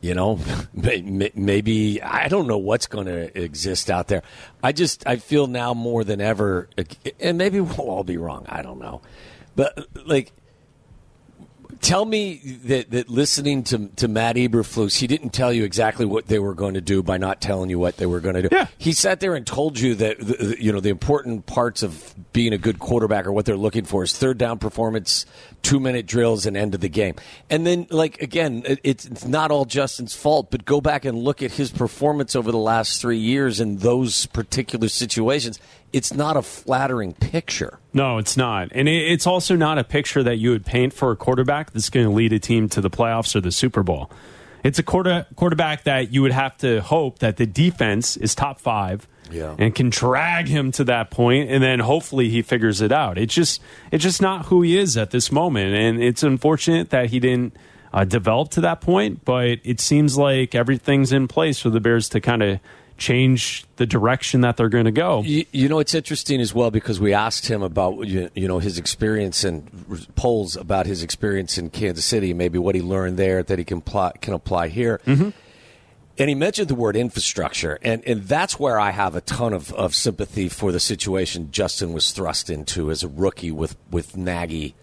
you 0.00 0.14
know, 0.14 0.38
may- 0.74 1.02
may- 1.02 1.32
maybe 1.34 2.02
I 2.02 2.28
don't 2.28 2.46
know 2.46 2.58
what's 2.58 2.86
going 2.86 3.06
to 3.06 3.40
exist 3.40 3.90
out 3.90 4.08
there. 4.08 4.22
I 4.62 4.72
just 4.72 5.06
I 5.06 5.16
feel 5.16 5.46
now 5.46 5.74
more 5.74 6.04
than 6.04 6.20
ever, 6.20 6.68
and 7.20 7.36
maybe 7.38 7.60
we'll 7.60 7.88
all 7.90 8.04
be 8.04 8.16
wrong. 8.16 8.46
I 8.48 8.62
don't 8.62 8.78
know, 8.80 9.00
but 9.56 9.86
like 10.06 10.32
tell 11.82 12.04
me 12.04 12.36
that, 12.64 12.90
that 12.92 13.10
listening 13.10 13.64
to, 13.64 13.88
to 13.96 14.08
Matt 14.08 14.36
Eberflus, 14.36 14.98
he 14.98 15.06
didn't 15.06 15.30
tell 15.30 15.52
you 15.52 15.64
exactly 15.64 16.06
what 16.06 16.28
they 16.28 16.38
were 16.38 16.54
going 16.54 16.74
to 16.74 16.80
do 16.80 17.02
by 17.02 17.18
not 17.18 17.40
telling 17.40 17.68
you 17.68 17.78
what 17.78 17.96
they 17.98 18.06
were 18.06 18.20
going 18.20 18.36
to 18.36 18.42
do. 18.42 18.48
Yeah. 18.50 18.68
He 18.78 18.92
sat 18.92 19.20
there 19.20 19.34
and 19.34 19.46
told 19.46 19.78
you 19.78 19.96
that 19.96 20.18
the, 20.18 20.56
you 20.58 20.72
know 20.72 20.80
the 20.80 20.88
important 20.88 21.46
parts 21.46 21.82
of 21.82 22.14
being 22.32 22.52
a 22.52 22.58
good 22.58 22.78
quarterback 22.78 23.26
or 23.26 23.32
what 23.32 23.44
they're 23.44 23.56
looking 23.56 23.84
for 23.84 24.02
is 24.04 24.16
third 24.16 24.38
down 24.38 24.58
performance, 24.58 25.26
two 25.60 25.80
minute 25.80 26.06
drills, 26.06 26.46
and 26.46 26.56
end 26.56 26.74
of 26.74 26.80
the 26.80 26.88
game. 26.88 27.16
And 27.50 27.66
then, 27.66 27.88
like 27.90 28.22
again, 28.22 28.62
it, 28.64 28.80
it's 28.84 29.04
it's 29.04 29.26
not 29.26 29.50
all 29.50 29.64
Justin's 29.64 30.14
fault, 30.14 30.50
but 30.50 30.64
go 30.64 30.80
back 30.80 31.04
and 31.04 31.18
look 31.18 31.42
at 31.42 31.52
his 31.52 31.70
performance 31.72 32.36
over 32.36 32.52
the 32.52 32.58
last 32.58 33.00
three 33.00 33.18
years 33.18 33.60
in 33.60 33.78
those 33.78 34.26
particular 34.26 34.88
situations. 34.88 35.58
It's 35.92 36.12
not 36.14 36.36
a 36.36 36.42
flattering 36.42 37.12
picture. 37.12 37.78
No, 37.92 38.18
it's 38.18 38.36
not. 38.36 38.68
And 38.72 38.88
it's 38.88 39.26
also 39.26 39.56
not 39.56 39.78
a 39.78 39.84
picture 39.84 40.22
that 40.22 40.36
you 40.36 40.50
would 40.50 40.64
paint 40.64 40.92
for 40.94 41.10
a 41.12 41.16
quarterback 41.16 41.72
that's 41.72 41.90
going 41.90 42.06
to 42.06 42.12
lead 42.12 42.32
a 42.32 42.38
team 42.38 42.68
to 42.70 42.80
the 42.80 42.88
playoffs 42.90 43.36
or 43.36 43.40
the 43.40 43.52
Super 43.52 43.82
Bowl. 43.82 44.10
It's 44.64 44.78
a 44.78 44.82
quarter, 44.82 45.26
quarterback 45.36 45.84
that 45.84 46.12
you 46.12 46.22
would 46.22 46.32
have 46.32 46.56
to 46.58 46.80
hope 46.80 47.18
that 47.18 47.36
the 47.36 47.46
defense 47.46 48.16
is 48.16 48.34
top 48.34 48.60
five 48.60 49.06
Yeah. 49.30 49.54
and 49.58 49.74
can 49.74 49.90
drag 49.90 50.46
him 50.48 50.70
to 50.72 50.84
that 50.84 51.10
point, 51.10 51.50
and 51.50 51.62
then 51.62 51.80
hopefully 51.80 52.28
he 52.30 52.42
figures 52.42 52.80
it 52.80 52.92
out. 52.92 53.18
It's 53.18 53.34
just 53.34 53.60
it's 53.90 54.04
just 54.04 54.22
not 54.22 54.46
who 54.46 54.62
he 54.62 54.78
is 54.78 54.96
at 54.96 55.10
this 55.10 55.32
moment, 55.32 55.74
and 55.74 56.02
it's 56.02 56.22
unfortunate 56.22 56.90
that 56.90 57.10
he 57.10 57.18
didn't 57.18 57.56
uh, 57.92 58.04
developed 58.04 58.52
to 58.52 58.60
that 58.62 58.80
point. 58.80 59.24
But 59.24 59.58
it 59.64 59.80
seems 59.80 60.16
like 60.16 60.54
everything's 60.54 61.12
in 61.12 61.26
place 61.28 61.58
for 61.58 61.68
the 61.70 61.80
Bears 61.80 62.08
to 62.10 62.20
kind 62.20 62.42
of 62.44 62.60
change 62.96 63.64
the 63.76 63.86
direction 63.86 64.42
that 64.42 64.56
they're 64.56 64.68
going 64.68 64.84
to 64.84 64.92
go. 64.92 65.22
You, 65.22 65.44
you, 65.52 65.68
know, 65.68 65.78
it's 65.78 65.94
interesting 65.94 66.40
as 66.40 66.54
well 66.54 66.70
because 66.70 67.00
we 67.00 67.12
asked 67.12 67.46
him 67.46 67.62
about 67.62 68.06
you, 68.06 68.30
you 68.34 68.48
know 68.48 68.58
his 68.58 68.78
experience 68.78 69.44
and 69.44 69.70
Poles 70.14 70.56
about 70.56 70.86
his 70.86 71.02
experience 71.02 71.58
in 71.58 71.70
Kansas 71.70 72.04
City, 72.04 72.32
maybe 72.34 72.58
what 72.58 72.74
he 72.74 72.82
learned 72.82 73.16
there 73.16 73.42
that 73.42 73.58
he 73.58 73.64
can 73.64 73.78
apply, 73.78 74.12
can 74.20 74.34
apply 74.34 74.68
here. 74.68 75.00
Mm-hmm. 75.06 75.30
And 76.18 76.28
he 76.28 76.34
mentioned 76.34 76.68
the 76.68 76.74
word 76.74 76.94
infrastructure, 76.94 77.78
and, 77.80 78.04
and 78.06 78.24
that's 78.24 78.58
where 78.58 78.78
I 78.78 78.90
have 78.90 79.16
a 79.16 79.22
ton 79.22 79.54
of, 79.54 79.72
of 79.72 79.94
sympathy 79.94 80.48
for 80.48 80.70
the 80.70 80.78
situation 80.78 81.50
Justin 81.50 81.94
was 81.94 82.12
thrust 82.12 82.50
into 82.50 82.90
as 82.90 83.02
a 83.02 83.08
rookie 83.08 83.50
with, 83.50 83.76
with 83.90 84.14
Nagy, 84.14 84.74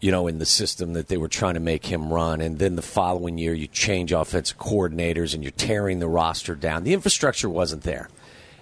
you 0.00 0.10
know, 0.10 0.26
in 0.26 0.38
the 0.38 0.46
system 0.46 0.94
that 0.94 1.08
they 1.08 1.16
were 1.16 1.28
trying 1.28 1.54
to 1.54 1.60
make 1.60 1.86
him 1.86 2.12
run. 2.12 2.40
And 2.40 2.58
then 2.58 2.76
the 2.76 2.82
following 2.82 3.38
year, 3.38 3.54
you 3.54 3.66
change 3.66 4.12
offensive 4.12 4.58
coordinators 4.58 5.34
and 5.34 5.42
you're 5.42 5.52
tearing 5.52 5.98
the 5.98 6.08
roster 6.08 6.54
down. 6.54 6.84
The 6.84 6.94
infrastructure 6.94 7.48
wasn't 7.48 7.82
there. 7.82 8.08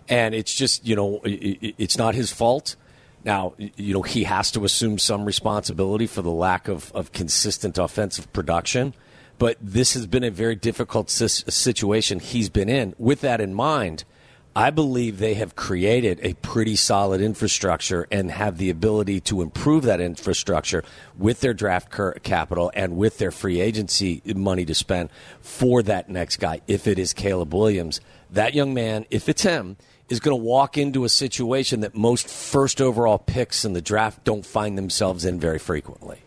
And 0.09 0.35
it's 0.35 0.55
just, 0.55 0.87
you 0.87 0.97
know, 0.97 1.21
it's 1.25 1.99
not 1.99 2.15
his 2.15 2.33
fault. 2.33 2.77
Now, 3.25 3.55
you 3.59 3.95
know, 3.95 4.03
he 4.03 4.25
has 4.25 4.51
to 4.53 4.65
assume 4.65 4.99
some 4.99 5.25
responsibility 5.25 6.07
for 6.07 6.23
the 6.23 6.31
lack 6.31 6.67
of, 6.67 6.91
of 6.93 7.13
consistent 7.13 7.79
offensive 7.79 8.33
production 8.33 8.95
but 9.39 9.57
this 9.61 9.95
has 9.95 10.07
been 10.07 10.25
a 10.25 10.31
very 10.31 10.57
difficult 10.57 11.11
situation 11.11 12.19
he's 12.19 12.49
been 12.49 12.69
in. 12.69 12.95
With 12.99 13.21
that 13.21 13.41
in 13.41 13.55
mind, 13.55 14.05
I 14.59 14.71
believe 14.71 15.21
they 15.21 15.35
have 15.35 15.55
created 15.55 16.19
a 16.21 16.35
pretty 16.35 16.75
solid 16.75 17.21
infrastructure 17.21 18.09
and 18.11 18.29
have 18.29 18.59
the 18.59 18.71
ability 18.71 19.21
to 19.21 19.41
improve 19.41 19.85
that 19.85 20.01
infrastructure 20.01 20.83
with 21.17 21.43
their 21.43 21.55
draft 21.55 21.97
capital 22.25 22.73
and 22.75 22.97
with 22.97 23.19
their 23.19 23.31
free 23.31 23.61
agency 23.61 24.21
money 24.27 24.65
to 24.65 24.75
spend 24.75 25.11
for 25.41 25.81
that 25.85 26.09
next 26.09 26.39
guy. 26.39 26.61
If 26.67 26.89
it 26.89 26.99
is 26.99 27.13
Caleb 27.13 27.55
Williams, 27.55 28.01
that 28.33 28.53
young 28.53 28.75
man, 28.75 29.07
if 29.11 29.29
it's 29.29 29.43
him, 29.43 29.77
is 30.09 30.19
going 30.19 30.37
to 30.37 30.45
walk 30.45 30.77
into 30.77 31.05
a 31.05 31.09
situation 31.09 31.79
that 31.83 31.95
most 31.95 32.27
first 32.27 32.81
overall 32.81 33.19
picks 33.19 33.65
in 33.65 33.75
the 33.75 33.81
draft 33.81 34.25
don't 34.25 34.45
find 34.45 34.77
themselves 34.77 35.25
in 35.25 35.39
very 35.39 35.61
frequently. 35.61 36.19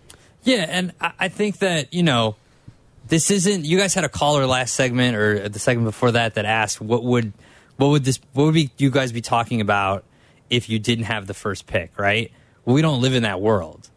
Yeah, 0.43 0.67
and 0.69 0.93
I 1.01 1.27
think 1.27 1.57
that, 1.57 1.93
you 1.93 2.03
know, 2.03 2.37
this 3.09 3.29
isn't. 3.29 3.65
You 3.65 3.77
guys 3.77 3.93
had 3.93 4.05
a 4.05 4.09
caller 4.09 4.45
last 4.45 4.73
segment 4.73 5.17
or 5.17 5.49
the 5.49 5.59
segment 5.59 5.85
before 5.85 6.13
that 6.13 6.35
that 6.35 6.45
asked 6.45 6.79
what 6.79 7.03
would 7.03 7.33
what 7.77 7.87
would 7.87 8.03
this 8.03 8.19
what 8.33 8.45
would 8.45 8.53
be 8.53 8.71
you 8.77 8.91
guys 8.91 9.11
be 9.11 9.21
talking 9.21 9.61
about 9.61 10.03
if 10.49 10.69
you 10.69 10.79
didn't 10.79 11.05
have 11.05 11.27
the 11.27 11.33
first 11.33 11.67
pick, 11.67 11.97
right? 11.97 12.31
Well, 12.65 12.75
we 12.75 12.81
don't 12.81 13.01
live 13.01 13.13
in 13.13 13.23
that 13.23 13.41
world. 13.41 13.89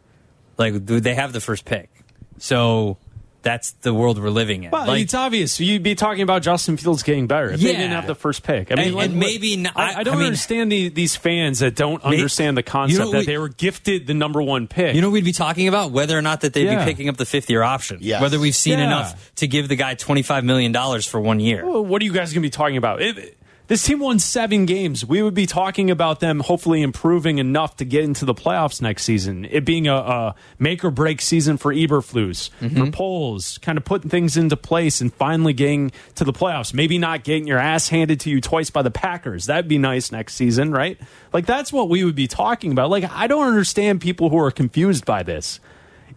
Like 0.56 0.86
they 0.86 1.14
have 1.14 1.32
the 1.32 1.40
first 1.40 1.64
pick, 1.64 1.90
so 2.38 2.96
that's 3.44 3.72
the 3.72 3.92
world 3.92 4.20
we're 4.20 4.30
living 4.30 4.64
in. 4.64 4.70
Well, 4.70 4.86
like, 4.86 5.02
it's 5.02 5.14
obvious. 5.14 5.60
You'd 5.60 5.82
be 5.82 5.94
talking 5.94 6.22
about 6.22 6.42
Justin 6.42 6.76
Fields 6.76 7.02
getting 7.02 7.26
better 7.26 7.50
if 7.50 7.60
yeah. 7.60 7.72
they 7.72 7.78
didn't 7.78 7.92
have 7.92 8.06
the 8.06 8.14
first 8.14 8.42
pick. 8.42 8.72
I 8.72 8.74
mean, 8.74 8.86
and, 8.86 8.96
like, 8.96 9.10
and 9.10 9.20
maybe 9.20 9.56
not, 9.56 9.76
I, 9.76 10.00
I, 10.00 10.02
don't 10.02 10.14
I 10.14 10.16
mean, 10.18 10.26
understand 10.26 10.72
the, 10.72 10.88
these 10.88 11.14
fans 11.14 11.58
that 11.58 11.76
don't 11.76 12.02
maybe, 12.02 12.16
understand 12.16 12.56
the 12.56 12.62
concept 12.62 12.98
you 12.98 13.04
know, 13.04 13.12
that 13.12 13.18
we, 13.18 13.26
they 13.26 13.38
were 13.38 13.50
gifted 13.50 14.06
the 14.06 14.14
number 14.14 14.42
one 14.42 14.66
pick. 14.66 14.96
You 14.96 15.02
know, 15.02 15.10
we'd 15.10 15.24
be 15.24 15.32
talking 15.32 15.68
about 15.68 15.92
whether 15.92 16.18
or 16.18 16.22
not 16.22 16.40
that 16.40 16.54
they'd 16.54 16.64
yeah. 16.64 16.84
be 16.84 16.90
picking 16.90 17.08
up 17.08 17.18
the 17.18 17.26
fifth 17.26 17.50
year 17.50 17.62
option. 17.62 17.98
Yes. 18.00 18.22
Whether 18.22 18.40
we've 18.40 18.56
seen 18.56 18.78
yeah. 18.78 18.86
enough 18.86 19.34
to 19.36 19.46
give 19.46 19.68
the 19.68 19.76
guy 19.76 19.94
twenty 19.94 20.22
five 20.22 20.42
million 20.42 20.72
dollars 20.72 21.06
for 21.06 21.20
one 21.20 21.38
year. 21.38 21.66
Well, 21.66 21.84
what 21.84 22.00
are 22.00 22.04
you 22.06 22.12
guys 22.12 22.32
going 22.32 22.42
to 22.42 22.46
be 22.46 22.50
talking 22.50 22.78
about? 22.78 23.02
It, 23.02 23.36
this 23.66 23.82
team 23.82 23.98
won 24.00 24.18
seven 24.18 24.66
games. 24.66 25.06
We 25.06 25.22
would 25.22 25.32
be 25.32 25.46
talking 25.46 25.90
about 25.90 26.20
them 26.20 26.40
hopefully 26.40 26.82
improving 26.82 27.38
enough 27.38 27.76
to 27.78 27.86
get 27.86 28.04
into 28.04 28.26
the 28.26 28.34
playoffs 28.34 28.82
next 28.82 29.04
season. 29.04 29.46
It 29.46 29.64
being 29.64 29.88
a, 29.88 29.94
a 29.94 30.34
make 30.58 30.84
or 30.84 30.90
break 30.90 31.22
season 31.22 31.56
for 31.56 31.72
Eberflus, 31.72 32.50
mm-hmm. 32.60 32.84
for 32.84 32.90
Poles, 32.90 33.56
kind 33.58 33.78
of 33.78 33.84
putting 33.84 34.10
things 34.10 34.36
into 34.36 34.56
place 34.56 35.00
and 35.00 35.12
finally 35.14 35.54
getting 35.54 35.92
to 36.16 36.24
the 36.24 36.32
playoffs. 36.32 36.74
Maybe 36.74 36.98
not 36.98 37.24
getting 37.24 37.46
your 37.46 37.58
ass 37.58 37.88
handed 37.88 38.20
to 38.20 38.30
you 38.30 38.42
twice 38.42 38.68
by 38.68 38.82
the 38.82 38.90
Packers. 38.90 39.46
That'd 39.46 39.68
be 39.68 39.78
nice 39.78 40.12
next 40.12 40.34
season, 40.34 40.70
right? 40.70 41.00
Like 41.32 41.46
that's 41.46 41.72
what 41.72 41.88
we 41.88 42.04
would 42.04 42.14
be 42.14 42.26
talking 42.26 42.70
about. 42.70 42.90
Like 42.90 43.10
I 43.10 43.26
don't 43.26 43.46
understand 43.48 44.02
people 44.02 44.28
who 44.28 44.38
are 44.38 44.50
confused 44.50 45.06
by 45.06 45.22
this. 45.22 45.58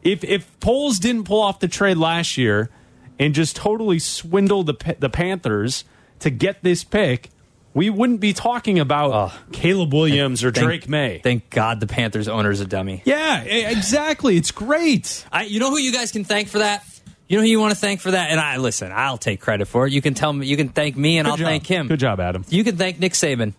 If 0.04 0.26
if 0.26 0.60
Poles 0.60 1.00
didn't 1.00 1.24
pull 1.24 1.42
off 1.42 1.62
the 1.62 1.70
trade 1.70 1.98
last 1.98 2.38
year 2.38 2.70
and 3.18 3.34
just 3.34 3.56
totally 3.56 4.00
swindle 4.00 4.64
the 4.64 4.96
the 5.00 5.10
Panthers 5.10 5.86
to 6.20 6.30
get 6.30 6.62
this 6.62 6.84
pick 6.84 7.30
we 7.78 7.92
wouldn't 7.92 8.20
be 8.20 8.34
talking 8.34 8.80
about 8.80 9.12
oh, 9.14 9.40
Caleb 9.52 9.94
Williams 9.94 10.44
or 10.44 10.52
thank, 10.52 10.66
Drake 10.66 10.90
Maye. 10.90 11.22
Thank 11.24 11.52
God 11.52 11.80
the 11.80 11.86
Panthers 11.86 12.28
owner's 12.28 12.60
a 12.60 12.66
dummy. 12.66 13.04
Yeah, 13.06 13.44
exactly. 13.44 14.36
It's 14.36 14.50
great. 14.50 15.24
I, 15.32 15.44
you 15.44 15.60
know 15.60 15.70
who 15.70 15.78
you 15.78 15.94
guys 15.94 16.12
can 16.12 16.24
thank 16.24 16.48
for 16.48 16.58
that? 16.58 16.84
You 17.28 17.38
know 17.38 17.44
who 17.44 17.50
you 17.50 17.60
want 17.60 17.76
to 17.76 17.80
thank 17.80 18.02
for 18.02 18.10
that? 18.10 18.32
And 18.32 18.40
I 18.40 18.58
listen, 18.58 18.92
I'll 18.92 19.20
take 19.20 19.42
credit 19.42 19.68
for 19.68 19.86
it. 19.86 19.94
You 19.94 20.02
can 20.02 20.16
tell 20.16 20.34
me, 20.34 20.48
you 20.48 20.58
can 20.58 20.70
thank 20.70 20.98
me, 20.98 21.20
and 21.20 21.28
Good 21.28 21.32
I'll 21.32 21.38
job. 21.38 21.46
thank 21.46 21.68
him. 21.68 21.88
Good 21.88 22.00
job, 22.00 22.20
Adam. 22.20 22.44
You 22.50 22.64
can 22.64 22.78
thank 22.78 23.00
Nick 23.00 23.14
Saban. 23.14 23.54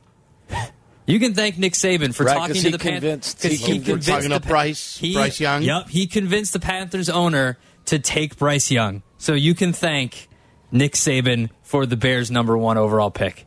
You 1.07 1.21
can 1.21 1.35
thank 1.35 1.57
Nick 1.57 1.75
Saban 1.75 2.13
for 2.13 2.25
right, 2.25 2.37
talking 2.37 2.61
to 2.61 2.71
the 2.71 2.79
Panthers. 2.79 3.41
He, 3.41 3.55
he 3.55 3.79
convinced 3.79 4.09
talking 4.09 4.31
to 4.31 4.41
Bryce, 4.41 4.99
he, 4.99 5.15
Bryce 5.15 5.39
Young. 5.39 5.63
Yep, 5.63 5.91
he 5.91 6.09
convinced 6.09 6.53
the 6.53 6.61
Panthers 6.61 7.09
owner 7.09 7.57
to 7.87 8.01
take 8.01 8.37
Bryce 8.37 8.71
Young. 8.71 9.03
So 9.17 9.35
you 9.35 9.55
can 9.55 9.73
thank 9.73 10.29
Nick 10.73 10.95
Saban 10.95 11.51
for 11.63 11.87
the 11.87 11.97
Bears' 11.97 12.31
number 12.31 12.59
one 12.59 12.79
overall 12.79 13.11
pick. 13.11 13.47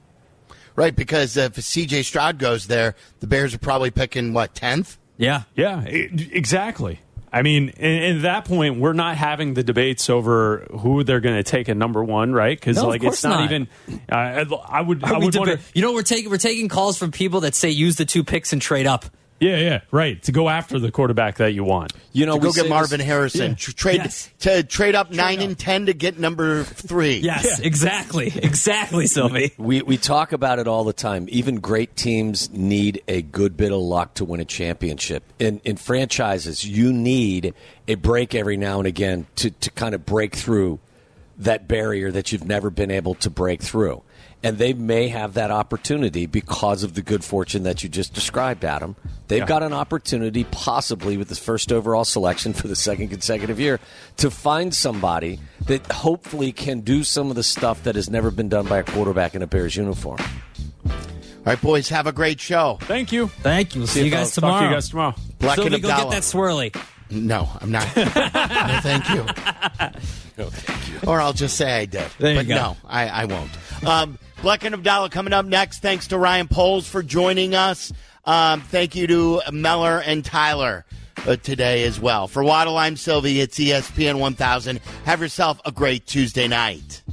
Right, 0.81 0.95
because 0.95 1.37
if 1.37 1.55
C.J. 1.55 2.03
Stroud 2.03 2.39
goes 2.39 2.67
there, 2.67 2.95
the 3.19 3.27
Bears 3.27 3.53
are 3.53 3.59
probably 3.59 3.91
picking 3.91 4.33
what 4.33 4.55
tenth. 4.55 4.97
Yeah, 5.17 5.43
yeah, 5.55 5.81
exactly. 5.83 6.99
I 7.33 7.43
mean, 7.43 7.69
at 7.69 8.23
that 8.23 8.45
point, 8.45 8.79
we're 8.79 8.93
not 8.93 9.15
having 9.15 9.53
the 9.53 9.63
debates 9.63 10.09
over 10.09 10.67
who 10.79 11.03
they're 11.03 11.21
going 11.21 11.37
to 11.37 11.43
take 11.43 11.69
at 11.69 11.77
number 11.77 12.03
one, 12.03 12.33
right? 12.33 12.59
Because 12.59 12.75
no, 12.75 12.87
like 12.87 13.03
it's 13.03 13.23
not, 13.23 13.39
not. 13.39 13.43
even. 13.45 13.67
Uh, 14.11 14.15
I 14.15 14.81
would. 14.81 15.03
Are 15.03 15.15
I 15.15 15.17
would 15.19 15.33
deba- 15.33 15.39
wonder, 15.39 15.59
You 15.73 15.81
know, 15.81 15.93
we're 15.93 16.01
taking 16.01 16.29
we're 16.29 16.37
taking 16.37 16.67
calls 16.67 16.97
from 16.97 17.11
people 17.11 17.41
that 17.41 17.55
say 17.55 17.69
use 17.69 17.95
the 17.95 18.05
two 18.05 18.23
picks 18.23 18.51
and 18.51 18.61
trade 18.61 18.87
up. 18.87 19.05
Yeah, 19.41 19.57
yeah, 19.57 19.81
right. 19.89 20.21
To 20.23 20.31
go 20.31 20.49
after 20.49 20.77
the 20.77 20.91
quarterback 20.91 21.37
that 21.37 21.53
you 21.53 21.63
want. 21.63 21.93
You 22.13 22.27
know, 22.27 22.35
to 22.35 22.39
go 22.39 22.51
get 22.51 22.69
Marvin 22.69 22.99
this, 22.99 23.07
Harrison. 23.07 23.51
Yeah. 23.51 23.73
Trade 23.73 23.95
yes. 23.95 24.29
to 24.41 24.61
trade 24.61 24.93
up 24.93 25.07
trade 25.07 25.17
nine 25.17 25.39
up. 25.39 25.45
and 25.45 25.57
ten 25.57 25.87
to 25.87 25.93
get 25.95 26.19
number 26.19 26.63
three. 26.63 27.21
Yes, 27.31 27.59
yeah. 27.59 27.65
exactly, 27.65 28.27
exactly, 28.35 29.07
Silvy. 29.07 29.53
We 29.57 29.81
we 29.81 29.97
talk 29.97 30.31
about 30.31 30.59
it 30.59 30.67
all 30.67 30.83
the 30.83 30.93
time. 30.93 31.27
Even 31.29 31.59
great 31.59 31.95
teams 31.95 32.51
need 32.51 33.01
a 33.07 33.21
good 33.21 33.57
bit 33.57 33.71
of 33.71 33.79
luck 33.79 34.15
to 34.15 34.25
win 34.25 34.41
a 34.41 34.45
championship. 34.45 35.23
In 35.39 35.59
in 35.63 35.77
franchises, 35.77 36.63
you 36.63 36.93
need 36.93 37.55
a 37.87 37.95
break 37.95 38.35
every 38.35 38.57
now 38.57 38.77
and 38.77 38.87
again 38.87 39.25
to 39.37 39.49
to 39.49 39.71
kind 39.71 39.95
of 39.95 40.05
break 40.05 40.35
through 40.35 40.79
that 41.37 41.67
barrier 41.67 42.11
that 42.11 42.31
you've 42.31 42.45
never 42.45 42.69
been 42.69 42.91
able 42.91 43.15
to 43.15 43.29
break 43.29 43.61
through 43.61 44.03
and 44.43 44.57
they 44.57 44.73
may 44.73 45.07
have 45.09 45.35
that 45.35 45.51
opportunity 45.51 46.25
because 46.25 46.83
of 46.83 46.95
the 46.95 47.01
good 47.01 47.23
fortune 47.23 47.63
that 47.63 47.83
you 47.83 47.89
just 47.89 48.13
described, 48.13 48.65
Adam. 48.65 48.95
They've 49.27 49.39
yeah. 49.39 49.45
got 49.45 49.63
an 49.63 49.73
opportunity, 49.73 50.45
possibly 50.45 51.17
with 51.17 51.29
the 51.29 51.35
first 51.35 51.71
overall 51.71 52.05
selection 52.05 52.53
for 52.53 52.67
the 52.67 52.75
second 52.75 53.09
consecutive 53.09 53.59
year, 53.59 53.79
to 54.17 54.31
find 54.31 54.73
somebody 54.73 55.39
that 55.67 55.85
hopefully 55.91 56.51
can 56.51 56.81
do 56.81 57.03
some 57.03 57.29
of 57.29 57.35
the 57.35 57.43
stuff 57.43 57.83
that 57.83 57.95
has 57.95 58.09
never 58.09 58.31
been 58.31 58.49
done 58.49 58.65
by 58.65 58.79
a 58.79 58.83
quarterback 58.83 59.35
in 59.35 59.41
a 59.41 59.47
Bears 59.47 59.75
uniform. 59.75 60.19
All 60.85 61.45
right, 61.45 61.61
boys, 61.61 61.89
have 61.89 62.07
a 62.07 62.11
great 62.11 62.39
show. 62.39 62.77
Thank 62.81 63.11
you. 63.11 63.27
Thank 63.27 63.73
you. 63.73 63.81
We'll 63.81 63.87
see, 63.87 64.05
you 64.05 64.11
guys 64.11 64.31
tomorrow. 64.31 64.53
Talk 64.53 64.61
to 64.61 64.67
you 64.67 64.73
guys 64.75 64.89
tomorrow. 64.89 65.15
Bleck 65.39 65.55
Silvy, 65.55 65.73
and 65.75 65.83
go 65.83 65.89
get 65.89 66.09
that 66.11 66.21
swirly. 66.21 66.83
No, 67.09 67.49
I'm 67.59 67.71
not. 67.71 67.95
no, 67.95 68.03
thank 68.81 69.09
you. 69.09 69.25
No, 70.37 70.49
thank 70.49 70.89
you. 70.89 71.09
Or 71.09 71.19
I'll 71.19 71.33
just 71.33 71.57
say 71.57 71.79
I 71.79 71.85
did. 71.85 72.07
There 72.19 72.35
but 72.35 72.47
go. 72.47 72.55
no, 72.55 72.77
I, 72.87 73.07
I 73.07 73.25
won't. 73.25 73.49
Um, 73.85 74.19
Bleck 74.41 74.63
and 74.63 74.73
Abdallah 74.73 75.11
coming 75.11 75.33
up 75.33 75.45
next. 75.45 75.83
Thanks 75.83 76.07
to 76.07 76.17
Ryan 76.17 76.47
Poles 76.47 76.87
for 76.87 77.03
joining 77.03 77.53
us. 77.53 77.93
Um, 78.25 78.61
thank 78.61 78.95
you 78.95 79.05
to 79.05 79.41
Meller 79.51 80.01
and 80.03 80.25
Tyler 80.25 80.83
uh, 81.27 81.35
today 81.35 81.83
as 81.83 81.99
well. 81.99 82.27
For 82.27 82.43
Waddle, 82.43 82.75
I'm 82.75 82.97
Silvy. 82.97 83.39
It's 83.39 83.59
ESPN 83.59 84.17
1000. 84.17 84.77
Have 85.05 85.21
yourself 85.21 85.61
a 85.63 85.71
great 85.71 86.07
Tuesday 86.07 86.47
night. 86.47 87.03